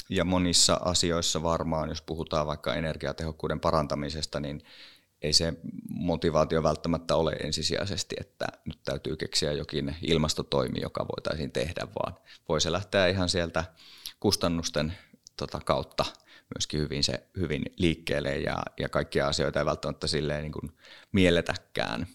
ja 0.10 0.26
monissa 0.26 0.74
asioissa 0.74 1.44
varmaan, 1.44 1.90
jos 1.90 2.02
puhutaan 2.02 2.48
vaikka 2.48 2.74
energiatehokkuuden 2.74 3.60
parantamisesta, 3.60 4.40
niin 4.40 4.64
ei 5.22 5.34
se 5.34 5.54
motivaatio 5.90 6.64
välttämättä 6.64 7.16
ole 7.16 7.32
ensisijaisesti, 7.32 8.16
että 8.20 8.48
nyt 8.66 8.80
täytyy 8.84 9.18
keksiä 9.18 9.52
jokin 9.52 9.96
ilmastotoimi, 10.02 10.82
joka 10.82 11.06
voitaisiin 11.08 11.52
tehdä, 11.52 11.88
vaan 11.96 12.18
voi 12.50 12.62
se 12.62 12.72
lähteä 12.72 13.08
ihan 13.08 13.30
sieltä 13.30 13.64
kustannusten 14.20 14.94
tota, 15.38 15.60
kautta 15.66 16.06
myöskin 16.56 16.80
hyvin, 16.80 17.04
se, 17.04 17.28
hyvin 17.38 17.64
liikkeelle 17.78 18.38
ja, 18.38 18.58
ja 18.80 18.90
kaikkia 18.90 19.28
asioita 19.28 19.60
ei 19.60 19.66
välttämättä 19.66 20.08
silleen 20.08 20.42
niin 20.42 20.52
kuin 20.52 20.72
mielletäkään 21.12 22.08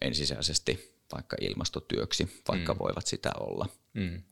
ensisijaisesti 0.00 0.96
vaikka 1.12 1.36
ilmastotyöksi, 1.40 2.42
vaikka 2.48 2.74
mm. 2.74 2.78
voivat 2.78 3.06
sitä 3.06 3.32
olla. 3.40 3.68
Mm. 3.94 4.22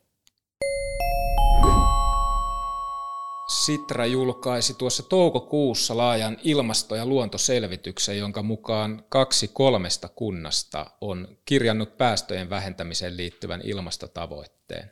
Sitra 3.48 4.06
julkaisi 4.06 4.74
tuossa 4.74 5.02
toukokuussa 5.02 5.96
laajan 5.96 6.36
ilmasto- 6.42 6.96
ja 6.96 7.06
luontoselvityksen, 7.06 8.18
jonka 8.18 8.42
mukaan 8.42 9.04
kaksi 9.08 9.48
kolmesta 9.48 10.08
kunnasta 10.08 10.90
on 11.00 11.38
kirjannut 11.44 11.96
päästöjen 11.96 12.50
vähentämiseen 12.50 13.16
liittyvän 13.16 13.60
ilmastotavoitteen. 13.64 14.90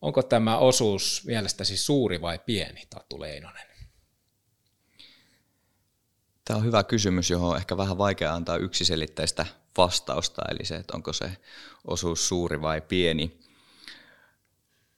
Onko 0.00 0.22
tämä 0.22 0.58
osuus 0.58 1.22
mielestäsi 1.26 1.76
suuri 1.76 2.20
vai 2.20 2.38
pieni, 2.38 2.86
Tatu 2.90 3.20
Leinonen? 3.20 3.69
Tämä 6.50 6.58
on 6.58 6.64
hyvä 6.64 6.84
kysymys, 6.84 7.30
johon 7.30 7.50
on 7.50 7.56
ehkä 7.56 7.76
vähän 7.76 7.98
vaikea 7.98 8.34
antaa 8.34 8.56
yksiselitteistä 8.56 9.46
vastausta, 9.76 10.42
eli 10.50 10.64
se, 10.64 10.76
että 10.76 10.96
onko 10.96 11.12
se 11.12 11.36
osuus 11.86 12.28
suuri 12.28 12.62
vai 12.62 12.80
pieni. 12.80 13.40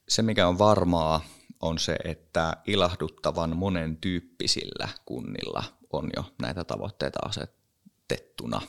Se, 0.09 0.21
mikä 0.21 0.47
on 0.47 0.57
varmaa, 0.57 1.25
on 1.61 1.79
se, 1.79 1.95
että 2.03 2.57
ilahduttavan 2.67 3.57
monen 3.57 3.97
tyyppisillä 3.97 4.89
kunnilla 5.05 5.63
on 5.91 6.09
jo 6.15 6.33
näitä 6.41 6.63
tavoitteita 6.63 7.19
asetettuna. 7.25 8.61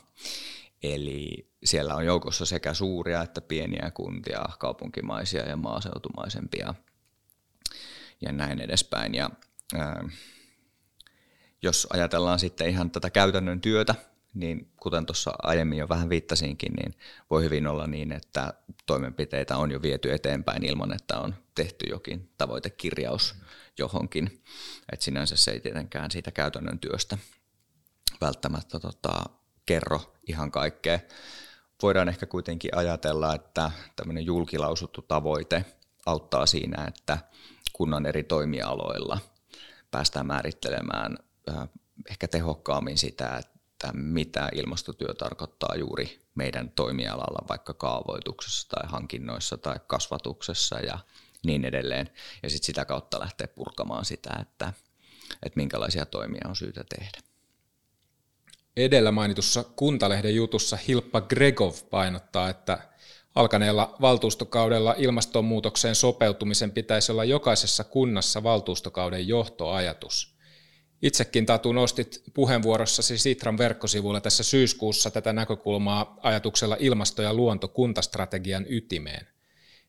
Eli 0.82 1.50
siellä 1.64 1.94
on 1.94 2.06
joukossa 2.06 2.46
sekä 2.46 2.74
suuria 2.74 3.22
että 3.22 3.40
pieniä 3.40 3.90
kuntia, 3.94 4.44
kaupunkimaisia 4.58 5.48
ja 5.48 5.56
maaseutumaisempia 5.56 6.74
ja 8.20 8.32
näin 8.32 8.60
edespäin. 8.60 9.14
Ja, 9.14 9.30
ää, 9.74 10.04
jos 11.64 11.86
ajatellaan 11.92 12.38
sitten 12.38 12.68
ihan 12.68 12.90
tätä 12.90 13.10
käytännön 13.10 13.60
työtä, 13.60 13.94
niin 14.34 14.70
kuten 14.76 15.06
tuossa 15.06 15.32
aiemmin 15.42 15.78
jo 15.78 15.88
vähän 15.88 16.08
viittasinkin, 16.08 16.72
niin 16.72 16.94
voi 17.30 17.44
hyvin 17.44 17.66
olla 17.66 17.86
niin, 17.86 18.12
että 18.12 18.54
toimenpiteitä 18.86 19.56
on 19.56 19.70
jo 19.70 19.82
viety 19.82 20.12
eteenpäin 20.12 20.64
ilman, 20.64 20.94
että 20.94 21.18
on 21.18 21.34
tehty 21.54 21.86
jokin 21.90 22.30
tavoitekirjaus 22.38 23.34
johonkin. 23.78 24.42
Et 24.92 25.02
sinänsä 25.02 25.36
se 25.36 25.50
ei 25.50 25.60
tietenkään 25.60 26.10
siitä 26.10 26.30
käytännön 26.30 26.78
työstä 26.78 27.18
välttämättä 28.20 28.80
tota, 28.80 29.24
kerro 29.66 30.14
ihan 30.28 30.50
kaikkea. 30.50 30.98
Voidaan 31.82 32.08
ehkä 32.08 32.26
kuitenkin 32.26 32.76
ajatella, 32.76 33.34
että 33.34 33.70
tämmöinen 33.96 34.26
julkilausuttu 34.26 35.02
tavoite 35.02 35.64
auttaa 36.06 36.46
siinä, 36.46 36.84
että 36.88 37.18
kunnan 37.72 38.06
eri 38.06 38.22
toimialoilla 38.22 39.18
päästään 39.90 40.26
määrittelemään 40.26 41.16
ehkä 42.10 42.28
tehokkaammin 42.28 42.98
sitä, 42.98 43.36
että 43.36 43.92
mitä 43.92 44.48
ilmastotyö 44.54 45.14
tarkoittaa 45.14 45.74
juuri 45.78 46.18
meidän 46.34 46.70
toimialalla, 46.70 47.48
vaikka 47.48 47.74
kaavoituksessa 47.74 48.68
tai 48.68 48.90
hankinnoissa 48.90 49.58
tai 49.58 49.76
kasvatuksessa 49.86 50.80
ja 50.80 50.98
niin 51.44 51.64
edelleen. 51.64 52.10
Ja 52.42 52.50
sitten 52.50 52.66
sitä 52.66 52.84
kautta 52.84 53.20
lähteä 53.20 53.48
purkamaan 53.48 54.04
sitä, 54.04 54.30
että, 54.42 54.72
että 55.42 55.56
minkälaisia 55.56 56.06
toimia 56.06 56.48
on 56.48 56.56
syytä 56.56 56.84
tehdä. 56.96 57.18
Edellä 58.76 59.12
mainitussa 59.12 59.64
Kuntalehden 59.64 60.34
jutussa 60.34 60.76
Hilppa 60.76 61.20
Gregov 61.20 61.74
painottaa, 61.90 62.48
että 62.48 62.78
alkaneella 63.34 63.96
valtuustokaudella 64.00 64.94
ilmastonmuutokseen 64.98 65.94
sopeutumisen 65.94 66.70
pitäisi 66.70 67.12
olla 67.12 67.24
jokaisessa 67.24 67.84
kunnassa 67.84 68.42
valtuustokauden 68.42 69.28
johtoajatus– 69.28 70.33
Itsekin 71.02 71.46
Tatu 71.46 71.72
nostit 71.72 72.22
puheenvuorossasi 72.34 73.18
Sitran 73.18 73.58
verkkosivuilla 73.58 74.20
tässä 74.20 74.42
syyskuussa 74.42 75.10
tätä 75.10 75.32
näkökulmaa 75.32 76.16
ajatuksella 76.22 76.76
ilmasto- 76.80 77.22
ja 77.22 77.34
luonto 77.34 77.68
kuntastrategian 77.68 78.66
ytimeen. 78.68 79.28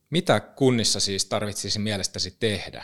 Mitä 0.09 0.39
kunnissa 0.39 0.99
siis 0.99 1.25
tarvitsisi 1.25 1.79
mielestäsi 1.79 2.35
tehdä? 2.39 2.83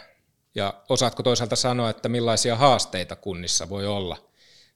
Ja 0.55 0.83
osaatko 0.89 1.23
toisaalta 1.23 1.55
sanoa, 1.55 1.89
että 1.89 2.09
millaisia 2.09 2.55
haasteita 2.55 3.15
kunnissa 3.15 3.69
voi 3.69 3.87
olla 3.87 4.31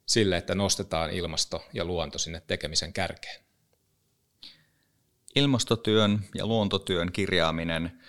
sille, 0.06 0.38
että 0.38 0.56
nostetaan 0.56 1.12
ilmasto 1.12 1.66
ja 1.74 1.86
luonto 1.86 2.18
sinne 2.18 2.42
tekemisen 2.48 2.94
kärkeen? 2.94 3.46
Ilmastotyön 5.36 6.26
ja 6.36 6.46
luontotyön 6.46 7.12
kirjaaminen 7.12 8.02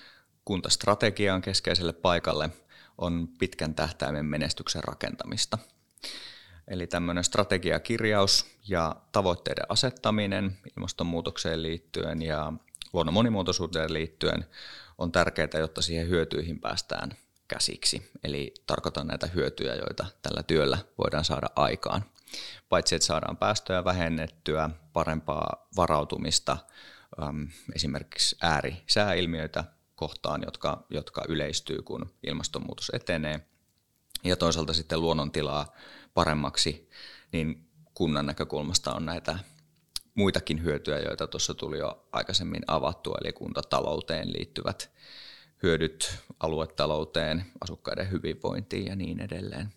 kuntastrategiaan 0.45 1.43
keskeiselle 1.43 1.93
paikalle– 1.93 2.50
on 2.99 3.29
pitkän 3.38 3.75
tähtäimen 3.75 4.26
menestyksen 4.26 4.85
rakentamista. 4.85 5.59
Eli 6.69 6.87
tämmöinen 6.87 7.25
strategiakirjaus 7.25 8.47
ja 8.69 8.97
tavoitteiden 9.12 9.67
asettaminen 9.69 10.59
ilmastonmuutokseen 10.76 11.62
liittyen 11.62 12.23
ja 12.23 12.53
luonnon 12.93 13.15
monimuotoisuuteen 13.15 13.93
liittyen 13.93 14.45
on 14.99 15.12
tärkeää, 15.12 15.49
jotta 15.59 15.83
siihen 15.83 16.09
hyötyihin 16.09 16.61
päästään 16.61 17.11
käsiksi. 17.49 18.11
Eli 18.25 18.55
tarkoitan 18.67 19.07
näitä 19.07 19.26
hyötyjä, 19.26 19.75
joita 19.75 20.07
tällä 20.23 20.43
työllä 20.43 20.79
voidaan 20.99 21.25
saada 21.25 21.47
aikaan. 21.57 22.05
Paitsi 22.69 22.95
että 22.95 23.07
saadaan 23.07 23.37
päästöjä 23.37 23.85
vähennettyä, 23.85 24.71
parempaa 24.93 25.69
varautumista, 25.76 26.57
esimerkiksi 27.75 28.37
äärisääilmiöitä 28.43 29.65
kohtaan, 29.97 30.43
jotka, 30.45 30.87
jotka 30.91 31.23
yleistyy, 31.29 31.83
kun 31.83 32.11
ilmastonmuutos 32.23 32.91
etenee. 32.95 33.41
Ja 34.25 34.37
toisaalta 34.37 34.73
sitten 34.73 35.00
luonnontilaa 35.00 35.73
paremmaksi, 36.15 36.91
niin 37.33 37.71
kunnan 37.95 38.26
näkökulmasta 38.26 38.95
on 38.95 39.07
näitä 39.07 39.38
muitakin 40.15 40.62
hyötyjä, 40.65 40.99
joita 40.99 41.26
tuossa 41.26 41.55
tuli 41.55 41.79
jo 41.79 42.09
aikaisemmin 42.12 42.62
avattua, 42.67 43.19
eli 43.21 43.33
kuntatalouteen 43.33 44.33
liittyvät 44.33 44.91
hyödyt 45.62 46.19
aluetalouteen, 46.41 47.47
asukkaiden 47.61 48.11
hyvinvointiin 48.11 48.87
ja 48.87 48.97
niin 48.97 49.21
edelleen. 49.21 49.73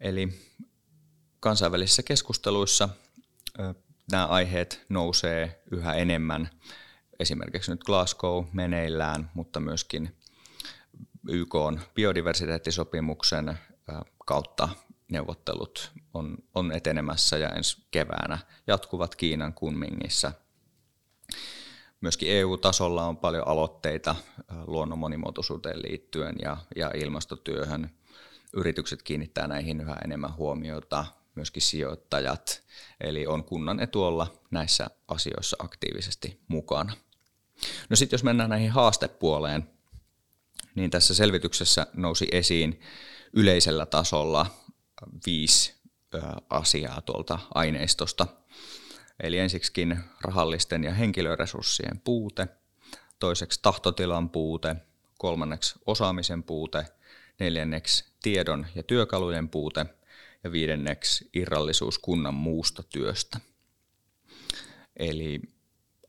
Eli 0.00 0.28
kansainvälisissä 1.40 2.02
keskusteluissa 2.02 2.88
nämä 4.10 4.26
aiheet 4.26 4.84
nousee 4.88 5.62
yhä 5.70 5.94
enemmän. 5.94 6.50
Esimerkiksi 7.22 7.70
nyt 7.70 7.84
Glasgow 7.84 8.44
meneillään, 8.52 9.30
mutta 9.34 9.60
myöskin 9.60 10.16
YK 11.28 11.54
on 11.54 11.80
biodiversiteettisopimuksen 11.94 13.58
kautta 14.26 14.68
neuvottelut 15.08 15.92
on, 16.14 16.36
on 16.54 16.72
etenemässä 16.72 17.38
ja 17.38 17.48
ensi 17.48 17.76
keväänä 17.90 18.38
jatkuvat 18.66 19.16
Kiinan 19.16 19.54
Kunmingissa. 19.54 20.32
Myöskin 22.00 22.28
EU-tasolla 22.30 23.06
on 23.06 23.16
paljon 23.16 23.48
aloitteita 23.48 24.16
luonnon 24.66 24.98
monimuotoisuuteen 24.98 25.82
liittyen 25.82 26.36
ja, 26.42 26.56
ja 26.76 26.90
ilmastotyöhön. 26.94 27.90
Yritykset 28.52 29.02
kiinnittää 29.02 29.46
näihin 29.46 29.80
yhä 29.80 29.96
enemmän 30.04 30.36
huomiota, 30.36 31.04
myöskin 31.34 31.62
sijoittajat, 31.62 32.62
eli 33.00 33.26
on 33.26 33.44
kunnan 33.44 33.80
etu 33.80 34.04
olla 34.04 34.26
näissä 34.50 34.90
asioissa 35.08 35.56
aktiivisesti 35.60 36.40
mukana. 36.48 36.92
No 37.90 37.96
sitten 37.96 38.14
jos 38.14 38.24
mennään 38.24 38.50
näihin 38.50 38.70
haastepuoleen, 38.70 39.68
niin 40.74 40.90
tässä 40.90 41.14
selvityksessä 41.14 41.86
nousi 41.94 42.28
esiin 42.32 42.80
yleisellä 43.32 43.86
tasolla 43.86 44.46
viisi 45.26 45.74
asiaa 46.50 47.00
tuolta 47.00 47.38
aineistosta. 47.54 48.26
Eli 49.22 49.38
ensiksikin 49.38 49.98
rahallisten 50.20 50.84
ja 50.84 50.94
henkilöresurssien 50.94 52.00
puute, 52.04 52.48
toiseksi 53.18 53.60
tahtotilan 53.62 54.30
puute, 54.30 54.76
kolmanneksi 55.18 55.74
osaamisen 55.86 56.42
puute, 56.42 56.84
neljänneksi 57.40 58.04
tiedon 58.22 58.66
ja 58.74 58.82
työkalujen 58.82 59.48
puute 59.48 59.86
ja 60.44 60.52
viidenneksi 60.52 61.30
irrallisuus 61.34 61.98
kunnan 61.98 62.34
muusta 62.34 62.82
työstä. 62.82 63.40
Eli 64.96 65.40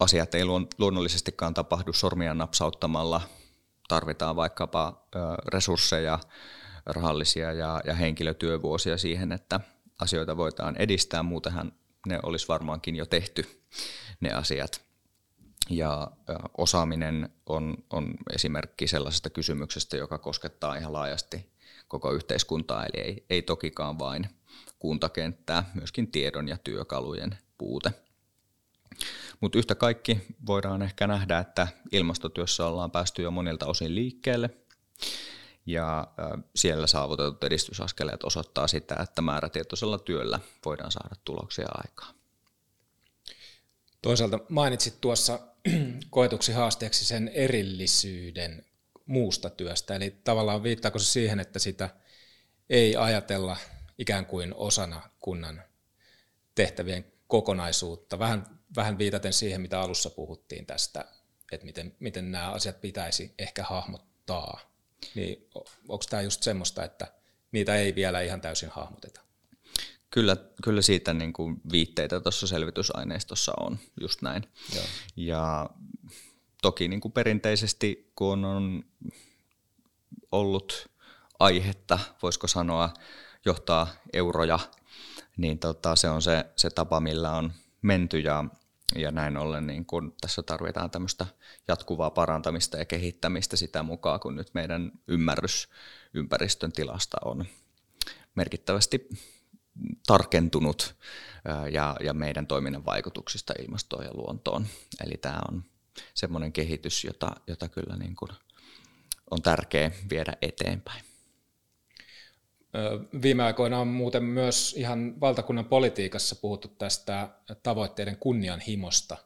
asiat 0.03 0.35
ei 0.35 0.45
luonnollisestikaan 0.77 1.53
tapahdu 1.53 1.93
sormia 1.93 2.33
napsauttamalla. 2.33 3.21
Tarvitaan 3.87 4.35
vaikkapa 4.35 5.07
resursseja, 5.47 6.19
rahallisia 6.85 7.53
ja, 7.53 7.81
ja 7.85 7.93
henkilötyövuosia 7.93 8.97
siihen, 8.97 9.31
että 9.31 9.59
asioita 9.99 10.37
voidaan 10.37 10.75
edistää. 10.77 11.23
Muutenhan 11.23 11.71
ne 12.07 12.19
olisi 12.23 12.47
varmaankin 12.47 12.95
jo 12.95 13.05
tehty, 13.05 13.63
ne 14.19 14.33
asiat. 14.33 14.81
Ja 15.69 16.11
osaaminen 16.57 17.29
on, 17.45 17.77
on 17.89 18.13
esimerkki 18.33 18.87
sellaisesta 18.87 19.29
kysymyksestä, 19.29 19.97
joka 19.97 20.17
koskettaa 20.17 20.75
ihan 20.75 20.93
laajasti 20.93 21.53
koko 21.87 22.11
yhteiskuntaa, 22.11 22.85
eli 22.85 23.03
ei, 23.03 23.25
ei 23.29 23.41
tokikaan 23.41 23.99
vain 23.99 24.29
kuntakenttää, 24.79 25.71
myöskin 25.73 26.11
tiedon 26.11 26.47
ja 26.47 26.57
työkalujen 26.57 27.37
puute. 27.57 27.93
Mutta 29.39 29.57
yhtä 29.57 29.75
kaikki 29.75 30.21
voidaan 30.45 30.81
ehkä 30.81 31.07
nähdä, 31.07 31.39
että 31.39 31.67
ilmastotyössä 31.91 32.65
ollaan 32.65 32.91
päästy 32.91 33.21
jo 33.21 33.31
monilta 33.31 33.65
osin 33.65 33.95
liikkeelle, 33.95 34.49
ja 35.65 36.07
siellä 36.55 36.87
saavutetut 36.87 37.43
edistysaskeleet 37.43 38.23
osoittaa 38.23 38.67
sitä, 38.67 38.95
että 39.03 39.21
määrätietoisella 39.21 39.97
työllä 39.97 40.39
voidaan 40.65 40.91
saada 40.91 41.15
tuloksia 41.25 41.67
aikaan. 41.73 42.15
Toisaalta 44.01 44.39
mainitsit 44.49 45.01
tuossa 45.01 45.39
koetuksi 46.09 46.51
haasteeksi 46.51 47.05
sen 47.05 47.27
erillisyyden 47.27 48.65
muusta 49.05 49.49
työstä, 49.49 49.95
eli 49.95 50.11
tavallaan 50.23 50.63
viittaako 50.63 50.99
se 50.99 51.05
siihen, 51.05 51.39
että 51.39 51.59
sitä 51.59 51.89
ei 52.69 52.95
ajatella 52.95 53.57
ikään 53.97 54.25
kuin 54.25 54.53
osana 54.53 55.09
kunnan 55.19 55.63
tehtävien 56.55 57.05
kokonaisuutta, 57.27 58.19
vähän, 58.19 58.59
vähän 58.75 58.97
viitaten 58.97 59.33
siihen, 59.33 59.61
mitä 59.61 59.81
alussa 59.81 60.09
puhuttiin 60.09 60.65
tästä, 60.65 61.05
että 61.51 61.65
miten, 61.65 61.95
miten 61.99 62.31
nämä 62.31 62.51
asiat 62.51 62.81
pitäisi 62.81 63.33
ehkä 63.39 63.63
hahmottaa, 63.63 64.59
niin 65.15 65.47
onko 65.89 66.05
tämä 66.09 66.21
just 66.21 66.43
semmoista, 66.43 66.83
että 66.83 67.13
niitä 67.51 67.75
ei 67.75 67.95
vielä 67.95 68.21
ihan 68.21 68.41
täysin 68.41 68.69
hahmoteta? 68.69 69.21
Kyllä, 70.09 70.37
kyllä 70.63 70.81
siitä 70.81 71.13
niin 71.13 71.33
kuin 71.33 71.61
viitteitä 71.71 72.19
tuossa 72.19 72.47
selvitysaineistossa 72.47 73.53
on 73.59 73.79
just 74.01 74.21
näin. 74.21 74.43
Joo. 74.75 74.85
Ja 75.15 75.69
toki 76.61 76.87
niin 76.87 77.01
kuin 77.01 77.11
perinteisesti, 77.11 78.11
kun 78.15 78.45
on 78.45 78.83
ollut 80.31 80.89
aihetta, 81.39 81.99
voisiko 82.21 82.47
sanoa, 82.47 82.93
johtaa 83.45 83.87
euroja, 84.13 84.59
niin 85.37 85.59
tota, 85.59 85.95
se 85.95 86.09
on 86.09 86.21
se, 86.21 86.45
se 86.55 86.69
tapa, 86.69 86.99
millä 86.99 87.31
on 87.31 87.53
menty 87.81 88.19
ja, 88.19 88.45
ja 88.95 89.11
näin 89.11 89.37
ollen 89.37 89.67
niin 89.67 89.85
kun 89.85 90.15
tässä 90.21 90.43
tarvitaan 90.43 90.91
tämmöistä 90.91 91.25
jatkuvaa 91.67 92.09
parantamista 92.09 92.77
ja 92.77 92.85
kehittämistä 92.85 93.55
sitä 93.55 93.83
mukaan, 93.83 94.19
kun 94.19 94.35
nyt 94.35 94.53
meidän 94.53 94.91
ymmärrys 95.07 95.69
ympäristön 96.13 96.71
tilasta 96.71 97.17
on 97.25 97.45
merkittävästi 98.35 99.09
tarkentunut 100.07 100.95
ja, 101.71 101.95
ja 102.03 102.13
meidän 102.13 102.47
toiminnan 102.47 102.85
vaikutuksista 102.85 103.53
ilmastoon 103.59 104.05
ja 104.05 104.13
luontoon. 104.13 104.67
Eli 105.05 105.17
tämä 105.17 105.39
on 105.51 105.63
semmoinen 106.13 106.53
kehitys, 106.53 107.03
jota, 107.03 107.31
jota 107.47 107.69
kyllä 107.69 107.95
niin 107.95 108.15
kuin 108.15 108.31
on 109.31 109.41
tärkeää 109.41 109.91
viedä 110.09 110.33
eteenpäin. 110.41 111.12
Viime 113.21 113.43
aikoina 113.43 113.79
on 113.79 113.87
muuten 113.87 114.23
myös 114.23 114.73
ihan 114.77 115.19
valtakunnan 115.21 115.65
politiikassa 115.65 116.35
puhuttu 116.35 116.67
tästä 116.67 117.29
tavoitteiden 117.63 118.17
kunnianhimosta. 118.17 119.17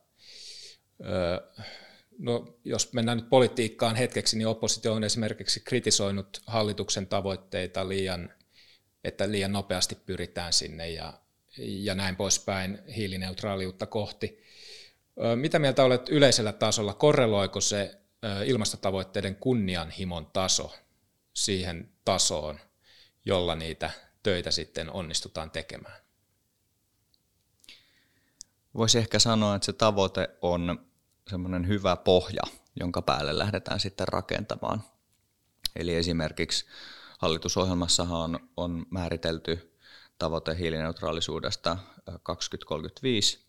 No, 2.20 2.58
jos 2.66 2.94
mennään 2.94 3.18
nyt 3.18 3.30
politiikkaan 3.30 3.96
hetkeksi, 3.96 4.38
niin 4.38 4.48
oppositio 4.48 4.94
on 4.94 5.04
esimerkiksi 5.04 5.60
kritisoinut 5.60 6.42
hallituksen 6.46 7.08
tavoitteita 7.08 7.90
liian, 7.90 8.34
että 9.04 9.32
liian 9.32 9.52
nopeasti 9.52 9.96
pyritään 9.96 10.54
sinne 10.54 10.90
ja, 10.90 11.14
ja 11.58 11.96
näin 11.96 12.16
poispäin 12.16 12.80
hiilineutraaliutta 12.96 13.86
kohti. 13.86 14.44
Mitä 15.36 15.60
mieltä 15.60 15.84
olet 15.84 16.10
yleisellä 16.10 16.54
tasolla? 16.54 16.94
Korreloiko 16.94 17.62
se 17.62 17.98
ilmastotavoitteiden 18.46 19.36
kunnianhimon 19.36 20.26
taso 20.26 20.76
siihen 21.34 21.90
tasoon, 22.06 22.60
jolla 23.28 23.56
niitä 23.56 23.92
töitä 24.24 24.52
sitten 24.52 24.92
onnistutaan 24.92 25.52
tekemään? 25.52 26.02
Voisi 28.74 28.98
ehkä 28.98 29.20
sanoa, 29.20 29.56
että 29.56 29.66
se 29.66 29.74
tavoite 29.74 30.30
on 30.42 30.88
semmoinen 31.30 31.68
hyvä 31.68 31.96
pohja, 31.96 32.42
jonka 32.76 33.02
päälle 33.02 33.38
lähdetään 33.38 33.80
sitten 33.80 34.08
rakentamaan. 34.08 34.84
Eli 35.76 35.96
esimerkiksi 35.96 36.66
hallitusohjelmassahan 37.18 38.20
on, 38.20 38.50
on 38.58 38.86
määritelty 38.90 39.78
tavoite 40.20 40.58
hiilineutraalisuudesta 40.58 41.78
2035, 42.24 43.48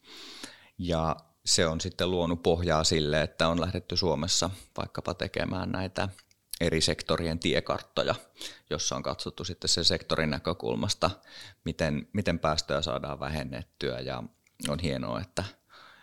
ja 0.78 1.16
se 1.44 1.66
on 1.66 1.80
sitten 1.80 2.10
luonut 2.10 2.42
pohjaa 2.42 2.84
sille, 2.84 3.22
että 3.22 3.48
on 3.48 3.60
lähdetty 3.60 3.96
Suomessa 3.96 4.50
vaikkapa 4.76 5.14
tekemään 5.14 5.70
näitä 5.70 6.08
eri 6.60 6.80
sektorien 6.80 7.38
tiekarttoja, 7.38 8.14
jossa 8.70 8.96
on 8.96 9.02
katsottu 9.02 9.44
sitten 9.44 9.68
se 9.68 9.84
sektorin 9.84 10.30
näkökulmasta, 10.30 11.10
miten, 11.64 12.08
miten 12.12 12.38
päästöjä 12.38 12.82
saadaan 12.82 13.20
vähennettyä 13.20 14.00
ja 14.00 14.22
on 14.68 14.78
hienoa, 14.78 15.20
että, 15.20 15.44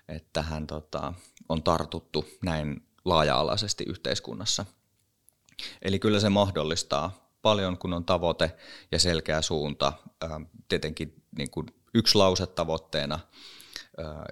että 0.07 0.29
tähän 0.33 0.67
tota, 0.67 1.13
on 1.49 1.63
tartuttu 1.63 2.25
näin 2.43 2.87
laaja-alaisesti 3.05 3.83
yhteiskunnassa. 3.87 4.65
Eli 5.81 5.99
kyllä 5.99 6.19
se 6.19 6.29
mahdollistaa 6.29 7.29
paljon, 7.41 7.77
kun 7.77 7.93
on 7.93 8.05
tavoite 8.05 8.55
ja 8.91 8.99
selkeä 8.99 9.41
suunta. 9.41 9.93
Tietenkin 10.67 11.23
niin 11.37 11.49
kuin 11.49 11.67
yksi 11.93 12.17
lause 12.17 12.47
tavoitteena 12.47 13.19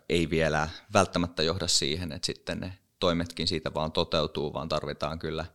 ei 0.09 0.29
vielä 0.29 0.69
välttämättä 0.93 1.43
johda 1.43 1.67
siihen, 1.67 2.11
että 2.11 2.25
sitten 2.25 2.59
ne 2.59 2.77
toimetkin 2.99 3.47
siitä 3.47 3.73
vaan 3.73 3.91
toteutuu, 3.91 4.53
vaan 4.53 4.69
tarvitaan 4.69 5.19
kyllä 5.19 5.45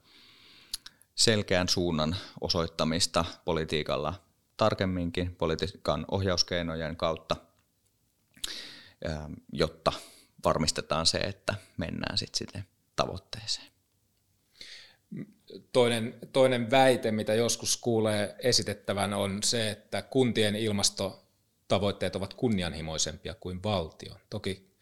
selkeän 1.19 1.69
suunnan 1.69 2.17
osoittamista 2.41 3.25
politiikalla 3.45 4.15
tarkemminkin, 4.57 5.37
politiikan 5.37 6.05
ohjauskeinojen 6.11 6.97
kautta, 6.97 7.37
jotta 9.53 9.93
varmistetaan 10.45 11.07
se, 11.07 11.19
että 11.19 11.55
mennään 11.77 12.19
sitten 12.19 12.39
sitten 12.39 12.65
tavoitteeseen. 12.97 13.67
Toinen, 15.73 16.15
toinen 16.33 16.71
väite, 16.71 17.11
mitä 17.11 17.35
joskus 17.35 17.77
kuulee 17.77 18.37
esitettävän, 18.39 19.15
on 19.15 19.43
se, 19.43 19.71
että 19.71 20.03
kuntien 20.03 20.57
ilmastotavoitteet 20.57 22.17
ovat 22.17 22.35
kunnianhimoisempia 22.35 23.35
kuin 23.35 23.63
valtion. 23.63 24.21
Toki 24.31 24.75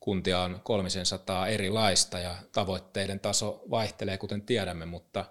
kuntia 0.00 0.40
on 0.40 0.60
300 0.64 1.46
erilaista 1.46 2.18
ja 2.18 2.36
tavoitteiden 2.52 3.20
taso 3.20 3.62
vaihtelee, 3.70 4.18
kuten 4.18 4.42
tiedämme, 4.42 4.86
mutta 4.86 5.24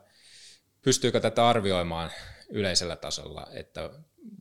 pystyykö 0.82 1.20
tätä 1.20 1.48
arvioimaan 1.48 2.12
yleisellä 2.50 2.96
tasolla, 2.96 3.48
että 3.54 3.90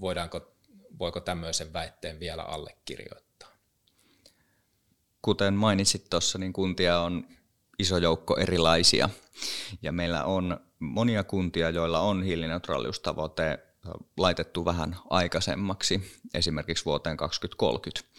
voidaanko, 0.00 0.55
voiko 0.98 1.20
tämmöisen 1.20 1.72
väitteen 1.72 2.20
vielä 2.20 2.42
allekirjoittaa? 2.42 3.48
Kuten 5.22 5.55
mainitsit 5.55 6.11
tuossa, 6.11 6.38
niin 6.38 6.53
kuntia 6.53 7.00
on 7.00 7.29
iso 7.79 7.98
joukko 7.98 8.37
erilaisia. 8.37 9.09
Ja 9.83 9.92
meillä 9.92 10.24
on 10.24 10.61
monia 10.79 11.24
kuntia, 11.24 11.70
joilla 11.70 12.00
on 12.00 12.22
hiilineutraaliustavoite 12.22 13.59
laitettu 14.16 14.64
vähän 14.64 14.96
aikaisemmaksi, 15.11 16.20
esimerkiksi 16.35 16.85
vuoteen 16.85 17.16
2030. 17.16 18.11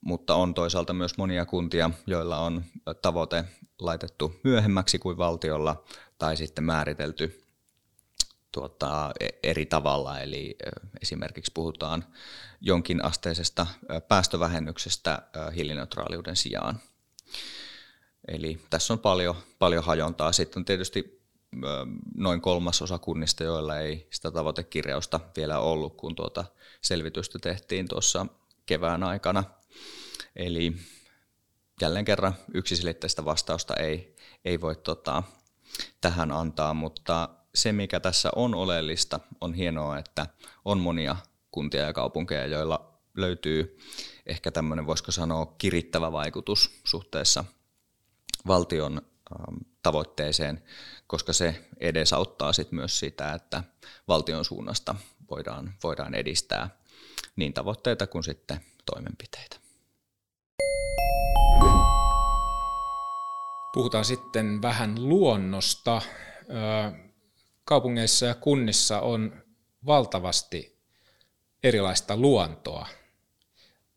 Mutta 0.00 0.34
on 0.34 0.54
toisaalta 0.54 0.92
myös 0.92 1.18
monia 1.18 1.46
kuntia, 1.46 1.90
joilla 2.06 2.38
on 2.38 2.64
tavoite 3.02 3.44
laitettu 3.78 4.40
myöhemmäksi 4.44 4.98
kuin 4.98 5.18
valtiolla 5.18 5.84
tai 6.18 6.36
sitten 6.36 6.64
määritelty 6.64 7.44
tuota, 8.52 9.10
e, 9.20 9.28
eri 9.42 9.66
tavalla, 9.66 10.20
eli 10.20 10.56
esimerkiksi 11.02 11.52
puhutaan 11.54 12.04
jonkin 12.60 13.04
asteisesta 13.04 13.66
päästövähennyksestä 14.08 15.22
hiilineutraaliuden 15.54 16.36
sijaan. 16.36 16.80
Eli 18.28 18.60
tässä 18.70 18.92
on 18.92 18.98
paljon, 18.98 19.34
paljon 19.58 19.84
hajontaa. 19.84 20.32
Sitten 20.32 20.60
on 20.60 20.64
tietysti 20.64 21.24
noin 22.16 22.40
kolmasosa 22.40 22.98
kunnista, 22.98 23.44
joilla 23.44 23.78
ei 23.78 24.08
sitä 24.10 24.30
tavoitekirjausta 24.30 25.20
vielä 25.36 25.58
ollut, 25.58 25.96
kun 25.96 26.14
tuota 26.14 26.44
selvitystä 26.80 27.38
tehtiin 27.38 27.88
tuossa 27.88 28.26
kevään 28.66 29.02
aikana. 29.02 29.44
Eli 30.36 30.76
jälleen 31.80 32.04
kerran 32.04 32.34
yksiselitteistä 32.54 33.24
vastausta 33.24 33.76
ei, 33.76 34.16
ei 34.44 34.60
voi 34.60 34.76
tota, 34.76 35.22
tähän 36.00 36.32
antaa, 36.32 36.74
mutta 36.74 37.28
se 37.54 37.72
mikä 37.72 38.00
tässä 38.00 38.30
on 38.36 38.54
oleellista, 38.54 39.20
on 39.40 39.54
hienoa, 39.54 39.98
että 39.98 40.26
on 40.64 40.78
monia 40.80 41.16
kuntia 41.50 41.82
ja 41.82 41.92
kaupunkeja, 41.92 42.46
joilla 42.46 42.98
löytyy 43.16 43.78
ehkä 44.26 44.50
tämmöinen, 44.50 44.86
voisiko 44.86 45.12
sanoa, 45.12 45.54
kirittävä 45.58 46.12
vaikutus 46.12 46.80
suhteessa 46.84 47.44
valtion 48.46 49.02
ähm, 49.32 49.56
tavoitteeseen, 49.82 50.62
koska 51.06 51.32
se 51.32 51.68
edesauttaa 51.80 52.52
sit 52.52 52.72
myös 52.72 52.98
sitä, 52.98 53.32
että 53.32 53.64
valtion 54.08 54.44
suunnasta 54.44 54.94
voidaan, 55.30 55.74
voidaan 55.82 56.14
edistää 56.14 56.78
niin 57.36 57.52
tavoitteita 57.52 58.06
kuin 58.06 58.24
sitten 58.24 58.60
toimenpiteitä. 58.86 59.63
Puhutaan 63.74 64.04
sitten 64.04 64.62
vähän 64.62 65.08
luonnosta. 65.08 66.02
Kaupungeissa 67.64 68.26
ja 68.26 68.34
kunnissa 68.34 69.00
on 69.00 69.42
valtavasti 69.86 70.78
erilaista 71.62 72.16
luontoa, 72.16 72.88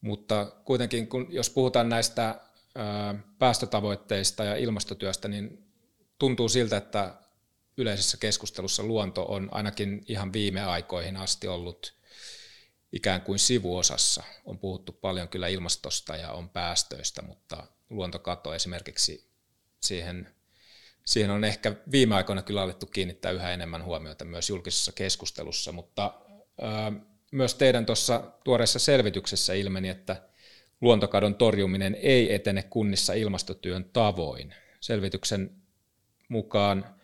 mutta 0.01 0.45
kuitenkin 0.45 1.07
kun, 1.07 1.27
jos 1.29 1.49
puhutaan 1.49 1.89
näistä 1.89 2.41
päästötavoitteista 3.39 4.43
ja 4.43 4.55
ilmastotyöstä, 4.55 5.27
niin 5.27 5.71
tuntuu 6.19 6.49
siltä, 6.49 6.77
että 6.77 7.15
yleisessä 7.77 8.17
keskustelussa 8.17 8.83
luonto 8.83 9.25
on 9.25 9.49
ainakin 9.51 10.05
ihan 10.07 10.33
viime 10.33 10.63
aikoihin 10.63 11.17
asti 11.17 11.47
ollut 11.47 11.93
ikään 12.91 13.21
kuin 13.21 13.39
sivuosassa. 13.39 14.23
On 14.45 14.59
puhuttu 14.59 14.91
paljon 14.91 15.27
kyllä 15.27 15.47
ilmastosta 15.47 16.15
ja 16.15 16.31
on 16.31 16.49
päästöistä, 16.49 17.21
mutta 17.21 17.67
luontokato 17.89 18.53
esimerkiksi 18.53 19.26
siihen, 19.81 20.29
siihen 21.05 21.31
on 21.31 21.43
ehkä 21.43 21.75
viime 21.91 22.15
aikoina 22.15 22.41
kyllä 22.41 22.61
alettu 22.61 22.85
kiinnittää 22.85 23.31
yhä 23.31 23.51
enemmän 23.51 23.83
huomiota 23.83 24.25
myös 24.25 24.49
julkisessa 24.49 24.91
keskustelussa, 24.91 25.71
mutta 25.71 26.13
ää, 26.61 26.91
myös 27.31 27.55
teidän 27.55 27.85
tuossa 27.85 28.23
tuoreessa 28.43 28.79
selvityksessä 28.79 29.53
ilmeni, 29.53 29.89
että 29.89 30.21
luontokadon 30.81 31.35
torjuminen 31.35 31.97
ei 32.01 32.35
etene 32.35 32.63
kunnissa 32.63 33.13
ilmastotyön 33.13 33.85
tavoin. 33.93 34.53
Selvityksen 34.79 35.51
mukaan 36.29 36.97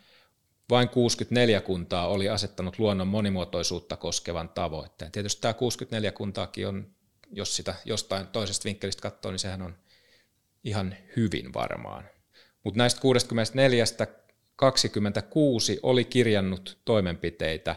vain 0.69 0.89
64 0.89 1.61
kuntaa 1.61 2.07
oli 2.07 2.29
asettanut 2.29 2.79
luonnon 2.79 3.07
monimuotoisuutta 3.07 3.97
koskevan 3.97 4.49
tavoitteen. 4.49 5.11
Tietysti 5.11 5.41
tämä 5.41 5.53
64 5.53 6.11
kuntaakin 6.11 6.67
on, 6.67 6.91
jos 7.31 7.55
sitä 7.55 7.75
jostain 7.85 8.27
toisesta 8.27 8.65
vinkkelistä 8.65 9.01
katsoo, 9.01 9.31
niin 9.31 9.39
sehän 9.39 9.61
on 9.61 9.75
ihan 10.63 10.95
hyvin 11.15 11.53
varmaan. 11.53 12.09
Mutta 12.63 12.77
näistä 12.77 13.01
64 13.01 13.85
26 14.55 15.79
oli 15.83 16.05
kirjannut 16.05 16.77
toimenpiteitä 16.85 17.75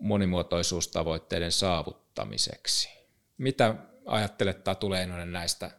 monimuotoisuustavoitteiden 0.00 1.52
saavuttamiseksi. 1.52 2.88
Mitä 3.38 3.74
ajattelet 4.06 4.64
Tatu 4.64 4.90
Leinonen 4.90 5.32
näistä 5.32 5.70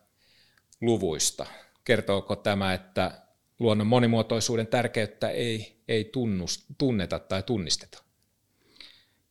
luvuista? 0.81 1.45
Kertooko 1.83 2.35
tämä, 2.35 2.73
että 2.73 3.21
luonnon 3.59 3.87
monimuotoisuuden 3.87 4.67
tärkeyttä 4.67 5.29
ei, 5.29 5.83
ei 5.87 6.03
tunnust, 6.03 6.65
tunneta 6.77 7.19
tai 7.19 7.43
tunnisteta? 7.43 8.03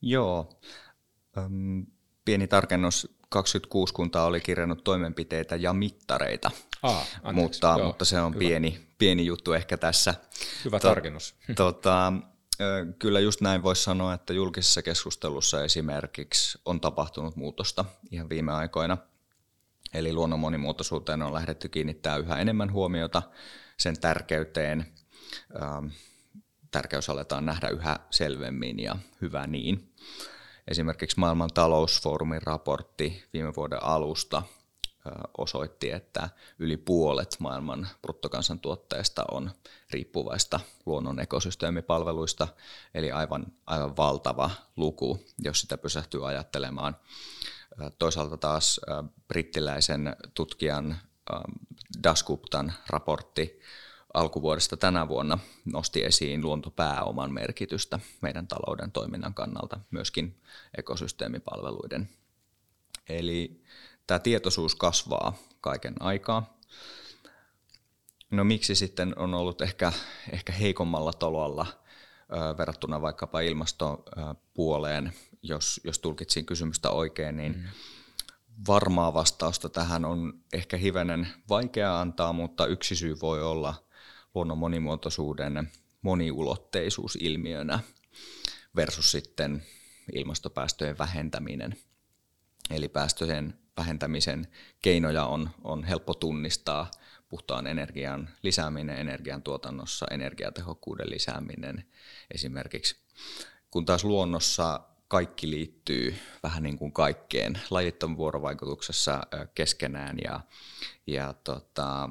Joo. 0.03 0.61
Öm, 1.38 1.87
pieni 2.25 2.49
tarkennus. 2.49 3.22
26 3.33 3.95
kuntaa 3.95 4.25
oli 4.25 4.40
kirjannut 4.40 4.85
toimenpiteitä 4.85 5.57
ja 5.57 5.73
mittareita, 5.73 6.51
Aa, 6.83 7.05
mutta, 7.33 7.75
Joo, 7.79 7.87
mutta 7.87 8.05
se 8.05 8.21
on 8.21 8.35
pieni, 8.35 8.87
pieni 8.99 9.27
juttu 9.27 9.53
ehkä 9.53 9.77
tässä. 9.77 10.14
Hyvä 10.64 10.81
to, 10.81 10.88
tarkennus. 10.88 11.35
Tota, 11.57 12.12
Kyllä 12.99 13.21
just 13.21 13.40
näin 13.40 13.62
voisi 13.62 13.83
sanoa, 13.83 14.14
että 14.14 14.33
julkisessa 14.33 14.83
keskustelussa 14.83 15.64
esimerkiksi 15.64 16.59
on 16.64 16.81
tapahtunut 16.81 17.37
muutosta 17.37 17.85
ihan 18.11 18.29
viime 18.29 18.53
aikoina. 18.53 18.97
Eli 19.95 20.12
luonnon 20.12 20.40
monimuotoisuuteen 20.40 21.23
on 21.23 21.35
lähdetty 21.35 21.68
kiinnittää 21.68 22.16
yhä 22.16 22.38
enemmän 22.38 22.73
huomiota 22.73 23.23
sen 23.77 24.01
tärkeyteen. 24.01 24.87
Tärkeys 26.71 27.11
aletaan 27.11 27.47
nähdä 27.47 27.68
yhä 27.68 27.99
selvemmin 28.11 28.79
ja 28.81 28.97
hyvä 29.21 29.47
niin. 29.47 29.92
Esimerkiksi 30.68 31.20
maailman 31.20 31.51
talousfoorumin 31.55 32.42
raportti 32.42 33.25
viime 33.33 33.53
vuoden 33.57 33.83
alusta 33.83 34.42
osoitti, 35.38 35.90
että 35.90 36.31
yli 36.59 36.77
puolet 36.77 37.37
maailman 37.38 37.88
bruttokansantuotteesta 38.03 39.25
on 39.31 39.51
riippuvaista 39.90 40.61
luonnon 40.87 41.20
ekosysteemipalveluista, 41.20 42.48
eli 42.94 43.12
aivan, 43.12 43.46
aivan 43.66 43.96
valtava 43.96 44.51
luku, 44.77 45.25
jos 45.38 45.61
sitä 45.61 45.79
pysähtyy 45.79 46.29
ajattelemaan. 46.29 46.96
Toisaalta 47.98 48.37
taas 48.37 48.81
brittiläisen 49.29 50.16
tutkijan 50.35 50.96
Dasguptan 52.03 52.72
raportti 52.88 53.61
alkuvuodesta 54.14 54.77
tänä 54.77 55.09
vuonna 55.09 55.38
nosti 55.64 56.05
esiin 56.05 56.40
luontopääoman 56.42 57.33
merkitystä 57.33 58.01
meidän 58.20 58.46
talouden 58.46 58.92
toiminnan 58.92 59.35
kannalta, 59.35 59.81
myöskin 59.90 60.40
ekosysteemipalveluiden. 60.79 62.09
Eli 63.09 63.62
tämä 64.07 64.18
tietoisuus 64.18 64.75
kasvaa 64.75 65.37
kaiken 65.61 65.94
aikaa. 66.01 66.59
No 68.31 68.44
miksi 68.44 68.75
sitten 68.75 69.18
on 69.18 69.35
ollut 69.35 69.61
ehkä, 69.61 69.92
ehkä 70.33 70.53
heikommalla 70.53 71.12
tololla 71.12 71.66
verrattuna 72.59 73.03
vaikkapa 73.03 73.40
ilmastopuoleen, 73.40 75.12
jos, 75.42 75.81
jos 75.85 75.98
tulkitsin 75.98 76.46
kysymystä 76.46 76.90
oikein, 76.90 77.37
niin 77.37 77.53
mm. 77.57 77.62
varmaa 78.68 79.14
vastausta 79.14 79.68
tähän 79.68 80.05
on 80.05 80.40
ehkä 80.53 80.77
hivenen 80.77 81.29
vaikea 81.48 82.01
antaa, 82.01 82.33
mutta 82.33 82.66
yksi 82.66 82.96
syy 82.96 83.16
voi 83.20 83.42
olla 83.42 83.75
luonnon 84.35 84.59
monimuotoisuuden 84.59 85.71
moniulotteisuus 86.03 87.18
ilmiönä 87.21 87.79
versus 88.77 89.11
sitten 89.11 89.62
ilmastopäästöjen 90.14 90.99
vähentäminen. 90.99 91.77
Eli 92.71 92.88
päästöjen 92.88 93.55
vähentämisen 93.77 94.47
keinoja 94.83 95.25
on, 95.25 95.51
on 95.64 95.85
helppo 95.85 96.14
tunnistaa. 96.14 96.90
Puhtaan 97.29 97.66
energian 97.66 98.29
lisääminen 98.42 98.99
energiantuotannossa, 98.99 100.07
energiatehokkuuden 100.11 101.11
lisääminen 101.11 101.85
esimerkiksi. 102.35 102.97
Kun 103.71 103.87
taas 103.87 104.05
luonnossa 104.05 104.81
kaikki 105.09 105.51
liittyy 105.51 106.14
vähän 106.42 106.62
niin 106.62 106.79
kuin 106.79 106.92
kaikkeen. 106.92 107.61
Lajit 107.71 108.03
on 108.03 108.16
vuorovaikutuksessa 108.16 109.23
keskenään 109.55 110.16
ja, 110.25 110.40
ja 111.07 111.35
tota, 111.45 112.09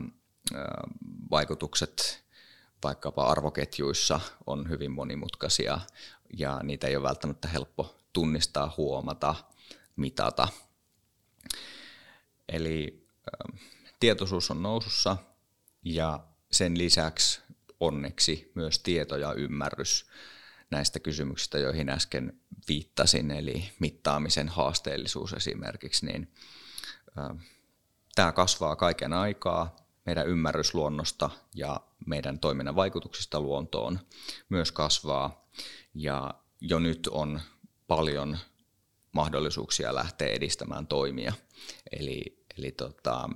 vaikutukset 1.32 2.24
vaikkapa 2.84 3.28
arvoketjuissa 3.28 4.20
on 4.48 4.70
hyvin 4.70 4.91
monimutkaisia 4.91 5.80
ja 6.38 6.60
niitä 6.63 6.88
ei 6.88 6.96
ole 6.96 7.08
välttämättä 7.08 7.48
helppo 7.48 7.96
tunnistaa, 8.13 8.74
huomata, 8.78 9.36
mitata– 9.96 10.48
Eli 12.52 13.08
tietoisuus 14.00 14.52
on 14.52 14.63
nousussa 14.63 15.17
ja 15.84 16.24
sen 16.52 16.78
lisäksi 16.78 17.41
onneksi 17.80 18.52
myös 18.56 18.80
tieto 18.80 19.17
ja 19.17 19.34
ymmärrys 19.34 20.06
näistä 20.72 21.00
kysymyksistä, 21.00 21.60
joihin 21.60 21.89
äsken 21.89 22.39
viittasin, 22.67 23.32
eli 23.32 23.72
mittaamisen 23.80 24.50
haasteellisuus 24.50 25.34
esimerkiksi, 25.34 26.06
niin 26.06 26.34
tämä 28.15 28.32
kasvaa 28.32 28.76
kaiken 28.76 29.13
aikaa. 29.13 29.76
Meidän 30.05 30.27
ymmärrys 30.27 30.73
luonnosta 30.73 31.29
ja 31.55 31.81
meidän 32.05 32.39
toiminnan 32.39 32.75
vaikutuksista 32.75 33.39
luontoon 33.39 33.99
myös 34.49 34.71
kasvaa. 34.71 35.47
Ja 35.93 36.33
jo 36.61 36.79
nyt 36.79 37.07
on 37.07 37.41
paljon 37.87 38.37
mahdollisuuksia 39.11 39.95
lähteä 39.95 40.27
edistämään 40.27 40.87
toimia. 40.87 41.33
Eli, 41.91 42.45
eli 42.57 42.71
tota, 42.71 43.29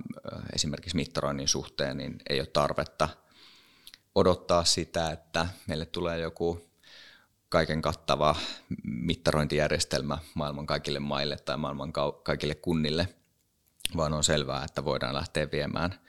esimerkiksi 0.52 0.96
mittaroinnin 0.96 1.48
suhteen 1.48 1.96
niin 1.96 2.18
ei 2.28 2.40
ole 2.40 2.46
tarvetta 2.46 3.08
odottaa 4.14 4.64
sitä, 4.64 5.10
että 5.10 5.48
meille 5.68 5.86
tulee 5.86 6.18
joku 6.18 6.66
kaiken 7.48 7.82
kattava 7.82 8.36
mittarointijärjestelmä 8.84 10.18
maailman 10.34 10.66
kaikille 10.66 10.98
maille 10.98 11.36
tai 11.36 11.56
maailman 11.56 11.92
kaikille 12.22 12.54
kunnille, 12.54 13.08
vaan 13.96 14.12
on 14.12 14.24
selvää, 14.24 14.64
että 14.64 14.84
voidaan 14.84 15.14
lähteä 15.14 15.48
viemään 15.52 16.00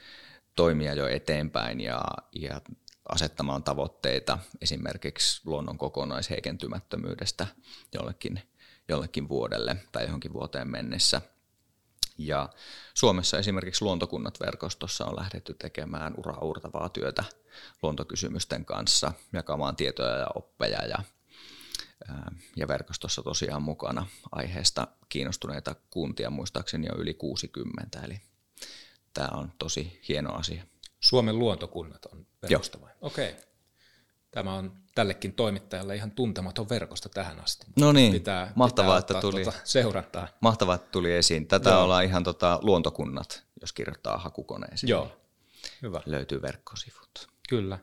toimia 0.57 0.93
jo 0.93 1.07
eteenpäin 1.07 1.81
ja, 1.81 2.01
ja 2.31 2.61
asettamaan 3.09 3.63
tavoitteita 3.63 4.39
esimerkiksi 4.61 5.41
luonnon 5.45 5.77
kokonaisheikentymättömyydestä 5.77 7.47
jollekin, 7.93 8.41
jollekin 8.87 9.29
vuodelle 9.29 9.77
tai 9.91 10.03
johonkin 10.03 10.33
vuoteen 10.33 10.71
mennessä. 10.71 11.21
Ja 12.17 12.49
Suomessa 12.93 13.37
esimerkiksi 13.37 13.85
luontokunnat 13.85 14.39
verkostossa 14.39 15.05
on 15.05 15.15
lähdetty 15.15 15.53
tekemään 15.53 16.13
uraurtavaa 16.17 16.89
työtä 16.89 17.23
luontokysymysten 17.81 18.65
kanssa, 18.65 19.13
jakamaan 19.33 19.75
tietoja 19.75 20.17
ja 20.17 20.27
oppeja 20.35 20.85
ja 20.85 20.97
ja 22.55 22.67
verkostossa 22.67 23.23
tosiaan 23.23 23.61
mukana 23.61 24.07
aiheesta 24.31 24.87
kiinnostuneita 25.09 25.75
kuntia, 25.89 26.29
muistaakseni 26.29 26.87
jo 26.87 27.01
yli 27.01 27.13
60, 27.13 27.99
eli 28.03 28.21
tämä 29.17 29.39
on 29.39 29.51
tosi 29.57 30.01
hieno 30.07 30.33
asia. 30.33 30.63
Suomen 30.99 31.39
luontokunnat 31.39 32.05
on 32.05 32.27
verkosto 32.41 32.81
vai? 32.81 32.91
Okei. 33.01 33.29
Okay. 33.29 33.43
Tämä 34.31 34.53
on 34.53 34.73
tällekin 34.95 35.33
toimittajalle 35.33 35.95
ihan 35.95 36.11
tuntematon 36.11 36.69
verkosto 36.69 37.09
tähän 37.09 37.39
asti. 37.39 37.65
No 37.79 37.91
niin, 37.91 38.13
pitää, 38.13 38.51
mahtavaa, 38.55 39.01
pitää 39.01 39.17
että 39.17 39.21
tuli, 39.21 39.43
tuota 39.43 39.59
seurantaa. 39.63 40.27
Mahtavaa, 40.39 40.75
että 40.75 40.91
tuli 40.91 41.13
esiin. 41.13 41.47
Tätä 41.47 41.69
Joo. 41.69 41.83
ollaan 41.83 42.03
ihan 42.03 42.23
tota 42.23 42.59
luontokunnat, 42.61 43.43
jos 43.61 43.73
kirjoittaa 43.73 44.17
hakukoneeseen. 44.17 44.89
Joo, 44.89 45.11
hyvä. 45.81 46.01
Löytyy 46.05 46.41
verkkosivut. 46.41 47.27
Kyllä. 47.49 47.79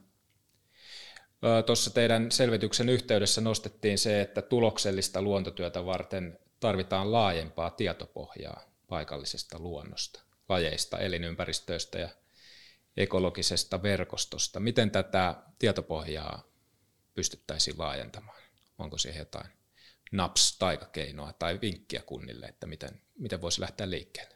Tuossa 1.66 1.90
teidän 1.90 2.32
selvityksen 2.32 2.88
yhteydessä 2.88 3.40
nostettiin 3.40 3.98
se, 3.98 4.20
että 4.20 4.42
tuloksellista 4.42 5.22
luontotyötä 5.22 5.86
varten 5.86 6.38
tarvitaan 6.60 7.12
laajempaa 7.12 7.70
tietopohjaa 7.70 8.60
paikallisesta 8.88 9.58
luonnosta, 9.58 10.23
lajeista, 10.48 10.98
elinympäristöistä 10.98 11.98
ja 11.98 12.08
ekologisesta 12.96 13.82
verkostosta. 13.82 14.60
Miten 14.60 14.90
tätä 14.90 15.34
tietopohjaa 15.58 16.42
pystyttäisiin 17.14 17.78
laajentamaan? 17.78 18.42
Onko 18.78 18.98
siihen 18.98 19.18
jotain 19.18 19.46
naps-taikakeinoa 20.12 21.32
tai 21.32 21.60
vinkkiä 21.60 22.02
kunnille, 22.02 22.46
että 22.46 22.66
miten, 22.66 23.00
miten 23.18 23.40
voisi 23.40 23.60
lähteä 23.60 23.90
liikkeelle? 23.90 24.34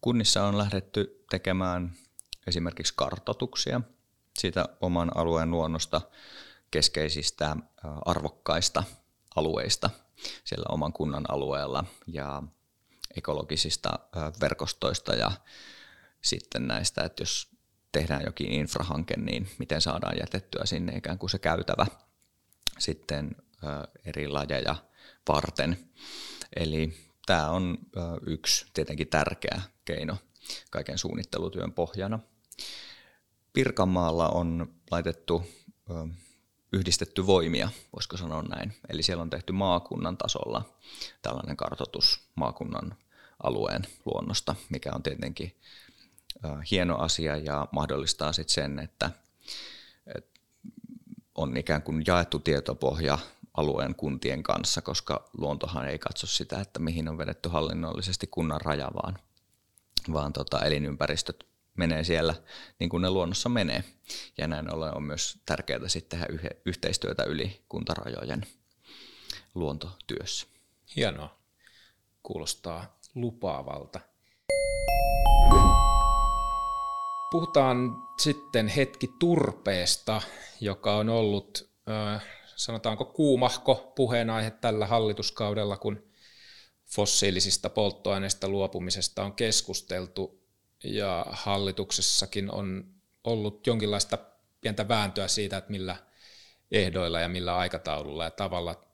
Kunnissa 0.00 0.44
on 0.44 0.58
lähdetty 0.58 1.24
tekemään 1.30 1.92
esimerkiksi 2.46 2.92
kartotuksia– 2.96 3.80
siitä 4.38 4.68
oman 4.80 5.16
alueen 5.16 5.50
luonnosta 5.50 6.00
keskeisistä 6.70 7.56
arvokkaista 8.04 8.84
alueista 9.36 9.90
siellä 10.44 10.66
oman 10.68 10.92
kunnan 10.92 11.24
alueella 11.28 11.84
ja 12.06 12.42
ekologisista 13.16 13.98
verkostoista 14.40 15.14
ja 15.14 15.30
sitten 16.22 16.68
näistä, 16.68 17.04
että 17.04 17.22
jos 17.22 17.48
tehdään 17.92 18.22
jokin 18.26 18.52
infrahanke, 18.52 19.16
niin 19.16 19.48
miten 19.58 19.80
saadaan 19.80 20.16
jätettyä 20.20 20.66
sinne 20.66 20.96
ikään 20.96 21.18
kuin 21.18 21.30
se 21.30 21.38
käytävä 21.38 21.86
sitten 22.78 23.36
eri 24.04 24.28
lajeja 24.28 24.76
varten. 25.28 25.90
Eli 26.56 26.96
tämä 27.26 27.50
on 27.50 27.78
yksi 28.26 28.66
tietenkin 28.74 29.08
tärkeä 29.08 29.60
keino 29.84 30.16
kaiken 30.70 30.98
suunnittelutyön 30.98 31.72
pohjana. 31.72 32.18
Pirkanmaalla 33.52 34.28
on 34.28 34.74
laitettu 34.90 35.46
yhdistetty 36.72 37.26
voimia, 37.26 37.68
voisiko 37.92 38.16
sanoa 38.16 38.42
näin. 38.42 38.72
Eli 38.88 39.02
siellä 39.02 39.22
on 39.22 39.30
tehty 39.30 39.52
maakunnan 39.52 40.16
tasolla 40.16 40.74
tällainen 41.22 41.56
kartoitus 41.56 42.20
maakunnan 42.34 42.96
alueen 43.42 43.82
luonnosta, 44.04 44.54
mikä 44.68 44.90
on 44.94 45.02
tietenkin 45.02 45.56
hieno 46.70 46.96
asia 46.96 47.36
ja 47.36 47.68
mahdollistaa 47.72 48.32
sitten 48.32 48.54
sen, 48.54 48.78
että 48.78 49.10
on 51.34 51.56
ikään 51.56 51.82
kuin 51.82 52.02
jaettu 52.06 52.38
tietopohja 52.38 53.18
alueen 53.54 53.94
kuntien 53.94 54.42
kanssa, 54.42 54.82
koska 54.82 55.30
luontohan 55.38 55.88
ei 55.88 55.98
katso 55.98 56.26
sitä, 56.26 56.60
että 56.60 56.80
mihin 56.80 57.08
on 57.08 57.18
vedetty 57.18 57.48
hallinnollisesti 57.48 58.26
kunnan 58.26 58.60
raja, 58.60 58.90
vaan, 58.94 59.18
vaan 60.12 60.32
tota, 60.32 60.64
elinympäristöt 60.64 61.46
menee 61.76 62.04
siellä 62.04 62.34
niin 62.78 62.88
kuin 62.88 63.02
ne 63.02 63.10
luonnossa 63.10 63.48
menee. 63.48 63.84
Ja 64.38 64.46
näin 64.46 64.74
ollen 64.74 64.96
on 64.96 65.02
myös 65.02 65.38
tärkeää 65.46 65.88
sitten 65.88 66.20
tehdä 66.20 66.50
yhteistyötä 66.64 67.24
yli 67.24 67.62
kuntarajojen 67.68 68.46
luontotyössä. 69.54 70.46
Hienoa. 70.96 71.36
Kuulostaa 72.22 72.95
lupaavalta. 73.16 74.00
Puhutaan 77.30 78.02
sitten 78.20 78.68
hetki 78.68 79.10
turpeesta, 79.18 80.22
joka 80.60 80.96
on 80.96 81.08
ollut, 81.08 81.70
sanotaanko 82.56 83.04
kuumahko 83.04 83.92
puheenaihe 83.96 84.50
tällä 84.50 84.86
hallituskaudella, 84.86 85.76
kun 85.76 86.02
fossiilisista 86.86 87.70
polttoaineista 87.70 88.48
luopumisesta 88.48 89.24
on 89.24 89.32
keskusteltu 89.32 90.42
ja 90.84 91.26
hallituksessakin 91.30 92.50
on 92.50 92.84
ollut 93.24 93.66
jonkinlaista 93.66 94.18
pientä 94.60 94.88
vääntöä 94.88 95.28
siitä, 95.28 95.56
että 95.56 95.70
millä 95.70 95.96
ehdoilla 96.70 97.20
ja 97.20 97.28
millä 97.28 97.56
aikataululla 97.56 98.24
ja 98.24 98.30
tavalla 98.30 98.84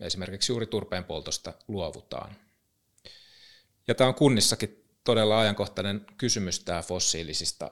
esimerkiksi 0.00 0.52
juuri 0.52 0.66
turpeen 0.66 1.04
poltosta 1.04 1.52
luovutaan. 1.68 2.45
Ja 3.88 3.94
tämä 3.94 4.08
on 4.08 4.14
kunnissakin 4.14 4.84
todella 5.04 5.40
ajankohtainen 5.40 6.06
kysymys 6.18 6.60
tämä 6.60 6.82
fossiilisista 6.82 7.70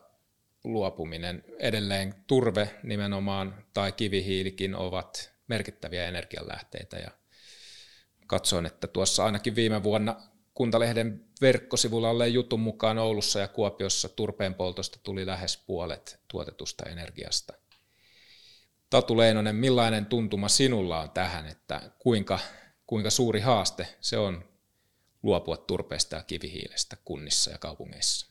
luopuminen. 0.64 1.44
Edelleen 1.59 2.14
turve 2.27 2.70
nimenomaan 2.83 3.64
tai 3.74 3.92
kivihiilikin 3.92 4.74
ovat 4.74 5.33
merkittäviä 5.48 6.07
energianlähteitä 6.07 6.96
ja 6.96 7.11
katsoin, 8.27 8.66
että 8.66 8.87
tuossa 8.87 9.24
ainakin 9.24 9.55
viime 9.55 9.83
vuonna 9.83 10.16
Kuntalehden 10.55 11.24
verkkosivulla 11.40 12.11
olleen 12.11 12.35
jutun 12.35 12.61
mukaan 12.61 12.98
Oulussa 12.98 13.40
ja 13.40 13.48
Kuopiossa 13.48 14.09
turpeen 14.09 14.55
poltosta 14.55 14.98
tuli 15.03 15.27
lähes 15.27 15.57
puolet 15.57 16.20
tuotetusta 16.29 16.85
energiasta. 16.90 17.53
Tatu 18.90 19.16
Leinonen, 19.16 19.57
millainen 19.57 20.07
tuntuma 20.07 20.48
sinulla 20.48 21.00
on 21.00 21.11
tähän, 21.11 21.46
että 21.46 21.81
kuinka, 21.98 22.38
kuinka 22.87 23.11
suuri 23.11 23.40
haaste 23.40 23.88
se 24.00 24.18
on 24.18 24.44
luopua 25.25 25.57
turpeesta 25.57 26.17
ja 26.17 26.23
kivihiilestä 26.23 26.97
kunnissa 27.05 27.51
ja 27.51 27.59
kaupungeissa? 27.59 28.27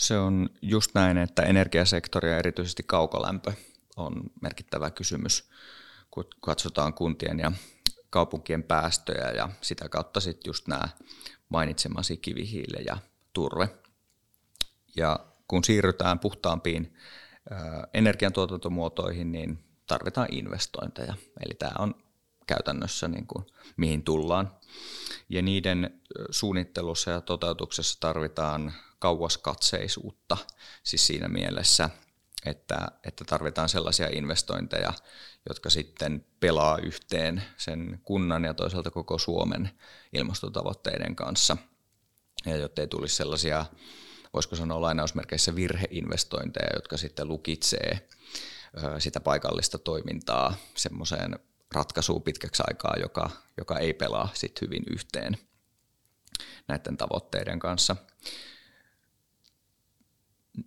Se 0.00 0.18
on 0.18 0.48
just 0.62 0.90
näin, 0.94 1.18
että 1.18 1.42
energiasektori 1.42 2.30
ja 2.30 2.38
erityisesti 2.38 2.82
kaukolämpö 2.82 3.52
on 3.96 4.22
merkittävä 4.40 4.90
kysymys, 4.90 5.50
kun 6.10 6.24
katsotaan 6.40 6.94
kuntien 6.94 7.38
ja 7.38 7.52
kaupunkien 8.10 8.62
päästöjä 8.62 9.30
ja 9.30 9.48
sitä 9.60 9.88
kautta 9.88 10.20
sitten 10.20 10.48
just 10.48 10.68
nämä 10.68 10.88
mainitsemasi 11.48 12.16
kivihiile 12.16 12.82
ja 12.86 12.96
turve. 13.32 13.68
Ja 14.96 15.26
kun 15.48 15.64
siirrytään 15.64 16.18
puhtaampiin 16.18 16.94
energiantuotantomuotoihin, 17.94 19.32
niin 19.32 19.64
tarvitaan 19.86 20.28
investointeja. 20.30 21.14
Eli 21.46 21.54
tämä 21.54 21.72
on 21.78 22.03
käytännössä 22.46 23.08
niin 23.08 23.26
kuin, 23.26 23.46
mihin 23.76 24.02
tullaan. 24.02 24.50
Ja 25.28 25.42
niiden 25.42 26.00
suunnittelussa 26.30 27.10
ja 27.10 27.20
toteutuksessa 27.20 28.00
tarvitaan 28.00 28.72
kauaskatseisuutta, 28.98 30.36
siis 30.82 31.06
siinä 31.06 31.28
mielessä, 31.28 31.90
että, 32.46 32.88
että 33.04 33.24
tarvitaan 33.24 33.68
sellaisia 33.68 34.08
investointeja, 34.12 34.92
jotka 35.48 35.70
sitten 35.70 36.26
pelaa 36.40 36.78
yhteen 36.78 37.42
sen 37.56 38.00
kunnan 38.04 38.44
ja 38.44 38.54
toisaalta 38.54 38.90
koko 38.90 39.18
Suomen 39.18 39.70
ilmastotavoitteiden 40.12 41.16
kanssa. 41.16 41.56
Ja 42.46 42.56
jotta 42.56 42.80
ei 42.80 42.86
tulisi 42.88 43.16
sellaisia, 43.16 43.66
voisiko 44.34 44.56
sanoa 44.56 44.80
lainausmerkeissä 44.80 45.56
virheinvestointeja, 45.56 46.70
jotka 46.74 46.96
sitten 46.96 47.28
lukitsee 47.28 48.08
sitä 48.98 49.20
paikallista 49.20 49.78
toimintaa 49.78 50.54
semmoiseen 50.76 51.38
ratkaisuun 51.74 52.22
pitkäksi 52.22 52.62
aikaa, 52.66 52.94
joka, 53.00 53.30
joka 53.56 53.78
ei 53.78 53.94
pelaa 53.94 54.28
sit 54.34 54.60
hyvin 54.60 54.82
yhteen 54.90 55.38
näiden 56.68 56.96
tavoitteiden 56.96 57.58
kanssa. 57.58 57.96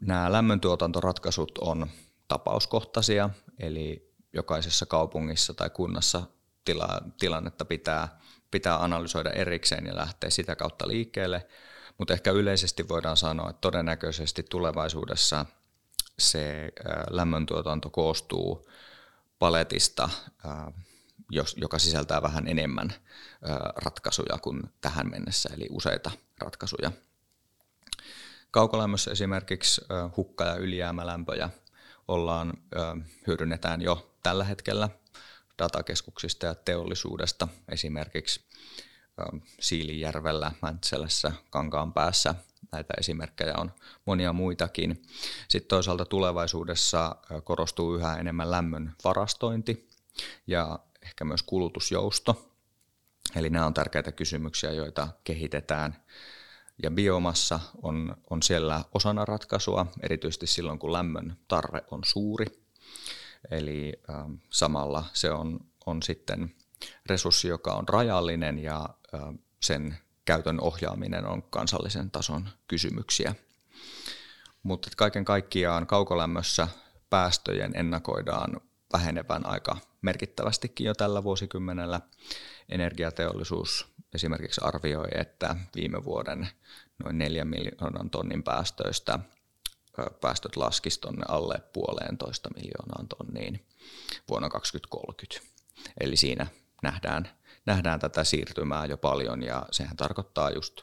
Nämä 0.02 0.32
lämmöntuotantoratkaisut 0.32 1.58
on 1.58 1.90
tapauskohtaisia, 2.28 3.30
eli 3.60 4.14
jokaisessa 4.34 4.86
kaupungissa 4.86 5.54
tai 5.54 5.70
kunnassa 5.70 6.24
tila, 6.66 7.02
tilannetta 7.20 7.66
pitää, 7.66 8.20
pitää 8.52 8.84
analysoida 8.84 9.30
erikseen 9.30 9.86
ja 9.86 9.96
lähteä 9.96 10.30
sitä 10.30 10.56
kautta 10.56 10.88
liikkeelle. 10.88 11.48
Mutta 11.98 12.14
ehkä 12.14 12.32
yleisesti 12.32 12.88
voidaan 12.90 13.18
sanoa, 13.18 13.50
että 13.50 13.62
todennäköisesti 13.62 14.44
tulevaisuudessa 14.44 15.46
se 16.20 16.72
lämmöntuotanto 17.10 17.90
koostuu 17.90 18.70
paletista, 19.40 20.10
joka 21.56 21.80
sisältää 21.80 22.22
vähän 22.22 22.48
enemmän 22.48 22.94
ratkaisuja 23.76 24.38
kuin 24.42 24.64
tähän 24.82 25.10
mennessä, 25.10 25.50
eli 25.54 25.68
useita 25.70 26.12
ratkaisuja. 26.42 26.92
Kaukolämmössä 28.52 29.12
esimerkiksi 29.12 29.82
hukka- 30.18 30.46
ja 30.46 30.56
ylijäämälämpöjä 30.56 31.50
ollaan, 32.08 32.54
hyödynnetään 33.28 33.82
jo 33.82 34.16
tällä 34.24 34.44
hetkellä 34.44 34.90
datakeskuksista 35.60 36.46
ja 36.46 36.56
teollisuudesta, 36.56 37.48
esimerkiksi 37.70 38.42
Siilijärvellä, 39.60 40.52
Mäntsälässä, 40.62 41.32
Kankaan 41.50 41.94
päässä. 41.94 42.36
Näitä 42.72 42.94
esimerkkejä 42.98 43.54
on 43.58 43.72
monia 44.06 44.34
muitakin. 44.34 45.02
Sitten 45.48 45.68
toisaalta 45.68 46.06
tulevaisuudessa 46.06 47.16
korostuu 47.44 47.96
yhä 47.96 48.16
enemmän 48.16 48.52
lämmön 48.52 48.96
varastointi 49.04 49.90
ja 50.48 50.80
ehkä 51.08 51.26
myös 51.26 51.44
kulutusjousto. 51.44 52.52
Eli 53.36 53.50
nämä 53.50 53.66
on 53.66 53.74
tärkeitä 53.74 54.12
kysymyksiä, 54.12 54.72
joita 54.72 55.08
kehitetään. 55.24 56.04
Ja 56.84 56.92
biomassa 56.92 57.60
on, 57.82 58.16
on 58.30 58.44
siellä 58.44 58.84
osana 58.94 59.26
ratkaisua, 59.26 59.86
erityisesti 60.04 60.48
silloin 60.48 60.80
kun 60.80 60.94
lämmön 60.94 61.38
tarve 61.48 61.82
on 61.92 62.02
suuri. 62.06 62.46
Eli 63.52 63.94
ähm, 64.10 64.34
samalla 64.50 65.06
se 65.14 65.32
on, 65.32 65.60
on 65.86 66.04
sitten 66.04 66.56
resurssi, 67.06 67.48
joka 67.48 67.74
on 67.74 67.90
rajallinen 67.90 68.60
ja 68.60 68.90
äh, 69.14 69.22
sen 69.60 69.98
käytön 70.26 70.62
ohjaaminen 70.62 71.26
on 71.26 71.44
kansallisen 71.44 72.12
tason 72.12 72.50
kysymyksiä. 72.68 73.36
Mutta 74.64 74.90
kaiken 74.98 75.26
kaikkiaan 75.26 75.88
kaukolämmössä 75.88 76.68
päästöjen 77.10 77.72
ennakoidaan 77.76 78.62
vähenevän 78.94 79.46
aika 79.46 79.78
merkittävästikin 80.02 80.88
jo 80.88 80.94
tällä 80.94 81.24
vuosikymmenellä. 81.24 82.02
Energiateollisuus 82.70 83.88
esimerkiksi 84.14 84.62
arvioi, 84.64 85.08
että 85.16 85.56
viime 85.76 86.04
vuoden 86.04 86.50
noin 87.04 87.18
4 87.18 87.46
miljoonan 87.46 88.10
tonnin 88.10 88.44
päästöistä 88.44 89.20
päästöt 90.22 90.56
laskisi 90.56 91.02
tuonne 91.02 91.26
alle 91.28 91.60
puoleentoista 91.74 92.50
miljoonaan 92.56 93.08
tonniin 93.08 93.68
vuonna 94.30 94.50
2030. 94.50 95.48
Eli 96.00 96.18
siinä 96.18 96.48
nähdään, 96.84 97.30
nähdään 97.66 98.00
tätä 98.00 98.24
siirtymää 98.24 98.86
jo 98.86 98.98
paljon 98.98 99.44
ja 99.44 99.66
sehän 99.72 99.98
tarkoittaa 99.98 100.52
just 100.52 100.82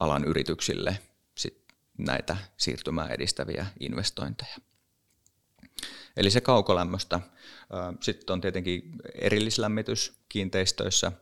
alan 0.00 0.24
yrityksille 0.24 0.98
sit 1.36 1.64
näitä 1.98 2.36
siirtymää 2.56 3.08
edistäviä 3.08 3.66
investointeja. 3.80 4.56
Eli 6.16 6.30
se 6.30 6.40
kaukolämmöstä. 6.40 7.20
Sitten 8.00 8.32
on 8.32 8.40
tietenkin 8.40 8.92
erillislämmitys 9.14 10.12
kiinteistöissä, 10.28 11.12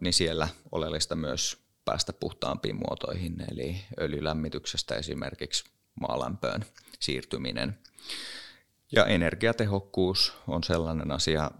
niin 0.00 0.12
siellä 0.12 0.48
oleellista 0.72 1.16
myös 1.16 1.58
päästä 1.84 2.12
puhtaampiin 2.12 2.76
muotoihin, 2.76 3.36
eli 3.52 3.84
öljylämmityksestä 4.00 4.94
esimerkiksi 4.94 5.64
maalämpöön 6.00 6.64
siirtyminen. 7.00 7.78
Ja 8.92 9.06
energiatehokkuus 9.06 10.32
on 10.46 10.64
sellainen 10.64 11.10
asia, 11.10 11.50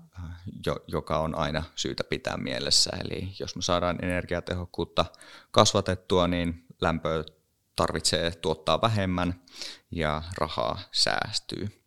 joka 0.86 1.18
on 1.18 1.34
aina 1.34 1.62
syytä 1.74 2.04
pitää 2.04 2.36
mielessä. 2.36 2.90
Eli 3.04 3.28
jos 3.38 3.56
me 3.56 3.62
saadaan 3.62 4.04
energiatehokkuutta 4.04 5.04
kasvatettua, 5.50 6.28
niin 6.28 6.66
lämpöä 6.80 7.24
tarvitsee 7.76 8.30
tuottaa 8.30 8.80
vähemmän 8.80 9.42
ja 9.90 10.22
rahaa 10.38 10.80
säästyy 10.92 11.79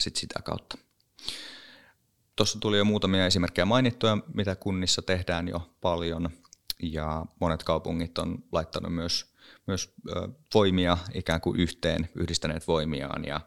sit 0.00 0.16
sitä 0.16 0.40
kautta. 0.44 0.78
Tuossa 2.36 2.58
tuli 2.60 2.78
jo 2.78 2.84
muutamia 2.84 3.26
esimerkkejä 3.26 3.64
mainittuja, 3.64 4.18
mitä 4.34 4.56
kunnissa 4.56 5.02
tehdään 5.02 5.48
jo 5.48 5.70
paljon, 5.80 6.30
ja 6.82 7.26
monet 7.40 7.62
kaupungit 7.62 8.18
on 8.18 8.44
laittanut 8.52 8.94
myös, 8.94 9.34
myös 9.66 9.94
voimia 10.54 10.98
ikään 11.14 11.40
kuin 11.40 11.60
yhteen, 11.60 12.08
yhdistäneet 12.14 12.66
voimiaan, 12.68 13.24
ja 13.24 13.40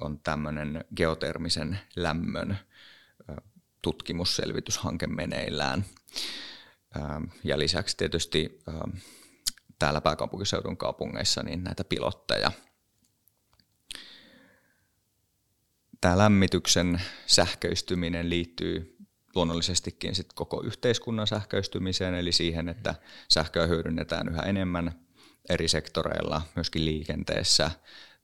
on 0.00 0.20
tämmöinen 0.20 0.84
geotermisen 0.96 1.78
lämmön 1.96 2.58
tutkimusselvityshanke 3.82 5.06
meneillään. 5.06 5.84
Ja 7.44 7.58
lisäksi 7.58 7.96
tietysti 7.96 8.58
täällä 9.78 10.00
pääkaupunkiseudun 10.00 10.76
kaupungeissa 10.76 11.42
niin 11.42 11.64
näitä 11.64 11.84
pilotteja– 11.84 12.52
tämä 16.04 16.18
lämmityksen 16.18 17.02
sähköistyminen 17.26 18.30
liittyy 18.30 18.96
luonnollisestikin 19.34 20.14
sit 20.14 20.32
koko 20.32 20.62
yhteiskunnan 20.62 21.26
sähköistymiseen, 21.26 22.14
eli 22.14 22.32
siihen, 22.32 22.68
että 22.68 22.94
sähköä 23.30 23.66
hyödynnetään 23.66 24.28
yhä 24.28 24.42
enemmän 24.42 25.00
eri 25.48 25.68
sektoreilla, 25.68 26.42
myöskin 26.54 26.84
liikenteessä, 26.84 27.70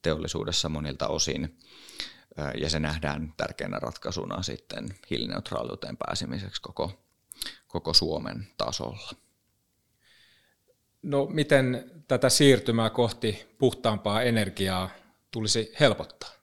teollisuudessa 0.02 0.68
monilta 0.68 1.08
osin, 1.08 1.58
ja 2.60 2.70
se 2.70 2.80
nähdään 2.80 3.34
tärkeänä 3.36 3.78
ratkaisuna 3.78 4.42
sitten 4.42 4.88
hiilineutraaliuteen 5.10 5.96
pääsemiseksi 5.96 6.62
koko, 6.62 6.92
koko 7.68 7.94
Suomen 7.94 8.46
tasolla. 8.56 9.10
No 11.02 11.26
miten 11.26 11.90
tätä 12.08 12.28
siirtymää 12.28 12.90
kohti 12.90 13.46
puhtaampaa 13.58 14.22
energiaa 14.22 14.90
tulisi 15.30 15.72
helpottaa? 15.80 16.39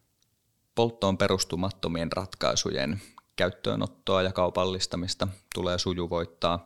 Polttoon 0.78 1.18
perustumattomien 1.18 2.12
ratkaisujen 2.12 3.02
käyttöönottoa 3.36 4.22
ja 4.22 4.32
kaupallistamista 4.32 5.28
tulee 5.56 5.78
sujuvoittaa, 5.78 6.66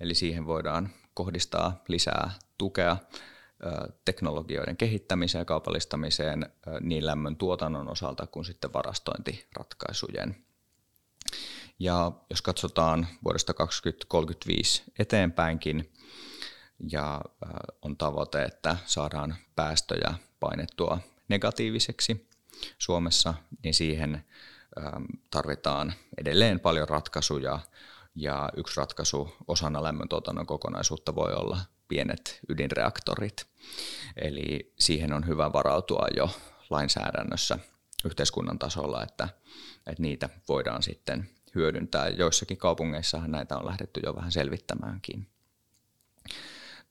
eli 0.00 0.14
siihen 0.14 0.46
voidaan 0.46 0.90
kohdistaa 1.14 1.82
lisää 1.88 2.30
tukea 2.58 2.96
teknologioiden 4.04 4.76
kehittämiseen 4.76 5.40
ja 5.40 5.44
kaupallistamiseen 5.44 6.52
niin 6.80 7.06
lämmön 7.06 7.36
tuotannon 7.36 7.88
osalta 7.88 8.26
kuin 8.26 8.44
sitten 8.44 8.72
varastointiratkaisujen. 8.72 10.36
Ja 11.78 12.12
jos 12.30 12.42
katsotaan 12.42 13.06
vuodesta 13.24 13.54
2035 13.54 14.82
eteenpäinkin, 14.98 15.92
ja 16.92 17.20
on 17.82 17.96
tavoite, 17.96 18.42
että 18.42 18.76
saadaan 18.86 19.34
päästöjä 19.54 20.14
painettua 20.40 20.98
negatiiviseksi, 21.28 22.28
Suomessa, 22.78 23.34
niin 23.62 23.74
siihen 23.74 24.24
ähm, 24.78 25.04
tarvitaan 25.30 25.92
edelleen 26.18 26.60
paljon 26.60 26.88
ratkaisuja 26.88 27.58
ja 28.14 28.50
yksi 28.56 28.80
ratkaisu 28.80 29.36
osana 29.48 29.82
lämmöntuotannon 29.82 30.46
kokonaisuutta 30.46 31.14
voi 31.14 31.34
olla 31.34 31.58
pienet 31.88 32.40
ydinreaktorit. 32.48 33.46
Eli 34.16 34.72
siihen 34.78 35.12
on 35.12 35.26
hyvä 35.26 35.52
varautua 35.52 36.06
jo 36.16 36.30
lainsäädännössä 36.70 37.58
yhteiskunnan 38.04 38.58
tasolla, 38.58 39.02
että, 39.02 39.28
että 39.86 40.02
niitä 40.02 40.28
voidaan 40.48 40.82
sitten 40.82 41.30
hyödyntää. 41.54 42.08
Joissakin 42.08 42.56
kaupungeissahan 42.56 43.30
näitä 43.30 43.56
on 43.58 43.66
lähdetty 43.66 44.00
jo 44.04 44.16
vähän 44.16 44.32
selvittämäänkin. 44.32 45.28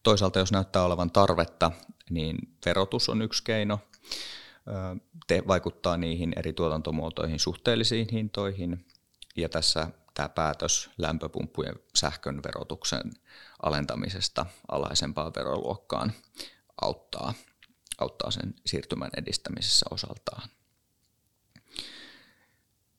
Toisaalta 0.03 0.39
jos 0.39 0.51
näyttää 0.51 0.84
olevan 0.84 1.11
tarvetta, 1.11 1.72
niin 2.09 2.38
verotus 2.66 3.09
on 3.09 3.22
yksi 3.22 3.43
keino 3.43 3.80
te, 5.28 5.43
vaikuttaa 5.47 5.97
niihin 5.97 6.34
eri 6.36 6.53
tuotantomuotoihin 6.53 7.39
suhteellisiin 7.39 8.07
hintoihin. 8.11 8.86
Ja 9.36 9.49
tässä 9.49 9.88
tämä 10.13 10.30
päätös 10.30 10.89
lämpöpumppujen 10.97 11.76
sähkön 11.95 12.43
verotuksen 12.43 13.11
alentamisesta 13.63 14.45
alhaisempaan 14.68 15.34
veroluokkaan 15.36 16.13
auttaa, 16.82 17.34
auttaa 17.97 18.32
sen 18.32 18.53
siirtymän 18.66 19.11
edistämisessä 19.18 19.86
osaltaan. 19.91 20.49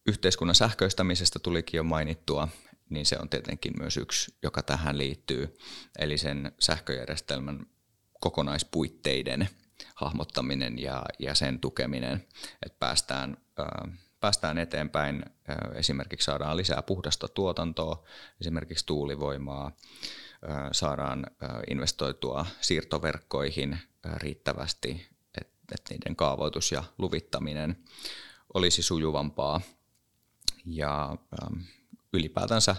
Yhteiskunnan 0.06 0.54
sähköistämisestä 0.54 1.38
tulikin 1.38 1.78
jo 1.78 1.84
mainittua, 1.84 2.48
niin 2.88 3.06
se 3.06 3.18
on 3.18 3.28
tietenkin 3.28 3.72
myös 3.78 3.96
yksi, 3.96 4.34
joka 4.42 4.62
tähän 4.62 4.98
liittyy, 4.98 5.56
eli 5.98 6.18
sen 6.18 6.52
sähköjärjestelmän 6.60 7.66
kokonaispuitteiden 8.20 9.48
hahmottaminen 9.94 10.78
ja, 10.78 11.02
ja 11.18 11.34
sen 11.34 11.60
tukeminen, 11.60 12.26
että 12.66 12.78
päästään, 12.78 13.36
päästään 14.20 14.58
eteenpäin, 14.58 15.24
esimerkiksi 15.74 16.24
saadaan 16.24 16.56
lisää 16.56 16.82
puhdasta 16.82 17.28
tuotantoa, 17.28 18.04
esimerkiksi 18.40 18.86
tuulivoimaa, 18.86 19.72
saadaan 20.72 21.26
investoitua 21.70 22.46
siirtoverkkoihin 22.60 23.78
riittävästi, 24.16 25.06
että 25.40 25.74
et 25.74 25.82
niiden 25.90 26.16
kaavoitus 26.16 26.72
ja 26.72 26.84
luvittaminen 26.98 27.76
olisi 28.54 28.82
sujuvampaa. 28.82 29.60
Ja 30.64 31.16
ylipäätänsä 32.12 32.76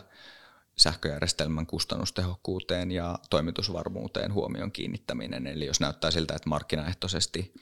sähköjärjestelmän 0.77 1.65
kustannustehokkuuteen 1.65 2.91
ja 2.91 3.19
toimitusvarmuuteen 3.29 4.33
huomion 4.33 4.71
kiinnittäminen. 4.71 5.47
Eli 5.47 5.65
jos 5.65 5.79
näyttää 5.79 6.11
siltä, 6.11 6.35
että 6.35 6.49
markkinaehtoisesti 6.49 7.53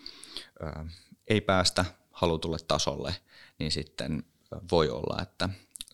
ei 1.27 1.41
päästä 1.41 1.85
halutulle 2.11 2.57
tasolle, 2.67 3.15
niin 3.59 3.71
sitten 3.71 4.23
voi 4.71 4.89
olla, 4.89 5.21
että 5.21 5.49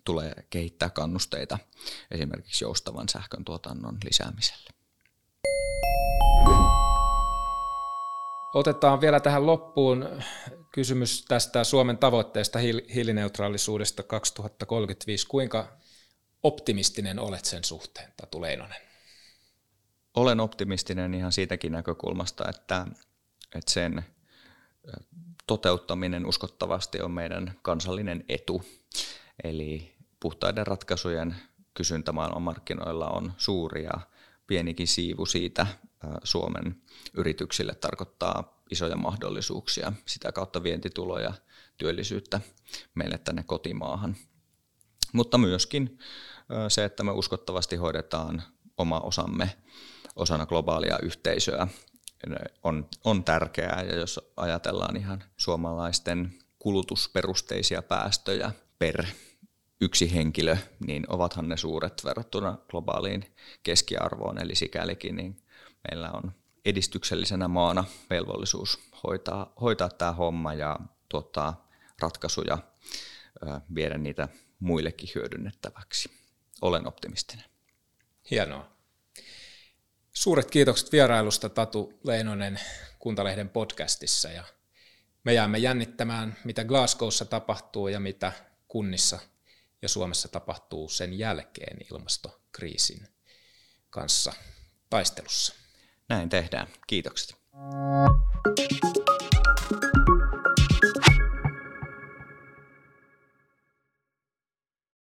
tulee 0.06 0.34
kehittää 0.50 0.90
kannusteita 0.90 1.58
esimerkiksi 2.12 2.64
joustavan 2.64 3.10
sähkön 3.10 3.46
tuotannon 3.46 3.98
lisäämiselle. 4.04 4.70
Otetaan 8.54 9.02
vielä 9.02 9.20
tähän 9.20 9.46
loppuun 9.46 10.10
kysymys 10.72 11.26
tästä 11.26 11.64
Suomen 11.64 11.98
tavoitteesta 11.98 12.60
hiilineutraalisuudesta 12.94 14.04
2035. 14.04 15.28
Kuinka 15.28 15.68
optimistinen 16.44 17.20
olet 17.20 17.46
sen 17.46 17.64
suhteen, 17.64 18.14
Tatu 18.18 18.42
Leinonen? 18.42 18.82
Olen 20.14 20.40
optimistinen 20.40 21.14
ihan 21.14 21.32
siitäkin 21.32 21.72
näkökulmasta, 21.72 22.50
että, 22.50 22.88
että 23.56 23.72
sen 23.72 24.06
toteuttaminen 25.48 26.26
uskottavasti 26.26 27.02
on 27.02 27.12
meidän 27.12 27.60
kansallinen 27.62 28.26
etu. 28.30 28.64
Eli 29.44 29.96
puhtaiden 30.20 30.68
ratkaisujen 30.68 31.36
kysyntä 31.74 32.12
maailmanmarkkinoilla 32.12 33.10
on 33.10 33.34
suuri 33.38 33.84
ja 33.84 33.94
pienikin 34.48 34.88
siivu 34.88 35.26
siitä 35.26 35.68
Suomen 36.24 36.82
yrityksille 37.14 37.76
tarkoittaa 37.76 38.64
isoja 38.72 38.96
mahdollisuuksia, 38.96 39.94
sitä 40.06 40.32
kautta 40.32 40.64
vientituloja, 40.64 41.34
työllisyyttä 41.78 42.42
meille 42.96 43.18
tänne 43.18 43.44
kotimaahan. 43.44 44.16
Mutta 45.14 45.38
myöskin 45.38 46.00
se, 46.68 46.86
että 46.86 47.04
me 47.04 47.12
uskottavasti 47.12 47.76
hoidetaan 47.76 48.44
oma 48.78 49.00
osamme 49.00 49.50
osana 50.16 50.46
globaalia 50.46 51.00
yhteisöä 51.02 51.68
on, 52.64 52.90
on 53.04 53.24
tärkeää. 53.24 53.84
Ja 53.90 53.96
jos 53.96 54.32
ajatellaan 54.38 54.98
ihan 54.98 55.24
suomalaisten 55.38 56.34
kulutusperusteisia 56.60 57.82
päästöjä 57.82 58.52
per 58.80 59.06
yksi 59.82 60.14
henkilö, 60.14 60.58
niin 60.88 61.06
ovathan 61.08 61.50
ne 61.50 61.58
suuret 61.58 62.02
verrattuna 62.06 62.58
globaaliin 62.70 63.36
keskiarvoon. 63.64 64.38
Eli 64.38 64.56
sikälikin 64.56 65.16
niin 65.16 65.38
meillä 65.90 66.12
on 66.12 66.32
edistyksellisenä 66.66 67.48
maana 67.48 67.84
velvollisuus 68.10 68.80
hoitaa, 69.04 69.54
hoitaa 69.62 69.90
tämä 69.90 70.12
homma 70.12 70.54
ja 70.54 70.80
tuottaa 71.10 71.70
ratkaisuja, 72.02 72.58
viedä 73.76 73.98
niitä 73.98 74.28
muillekin 74.60 75.10
hyödynnettäväksi. 75.16 76.21
Olen 76.62 76.88
optimistinen. 76.88 77.46
Hienoa. 78.32 78.72
Suuret 80.14 80.52
kiitokset 80.52 80.92
vierailusta 80.92 81.50
Tatu 81.50 82.00
Leinonen 82.04 82.60
Kuntalehden 83.00 83.50
podcastissa 83.50 84.30
ja 84.30 84.44
me 85.24 85.34
jäämme 85.34 85.58
jännittämään, 85.58 86.38
mitä 86.44 86.64
Glasgowssa 86.64 87.26
tapahtuu 87.26 87.88
ja 87.88 88.00
mitä 88.00 88.32
kunnissa 88.68 89.20
ja 89.82 89.90
Suomessa 89.90 90.28
tapahtuu 90.28 90.90
sen 90.90 91.20
jälkeen 91.20 91.78
ilmastokriisin 91.92 93.08
kanssa 93.90 94.34
taistelussa. 94.90 95.54
Näin 96.10 96.30
tehdään. 96.30 96.68
Kiitokset. 96.88 97.36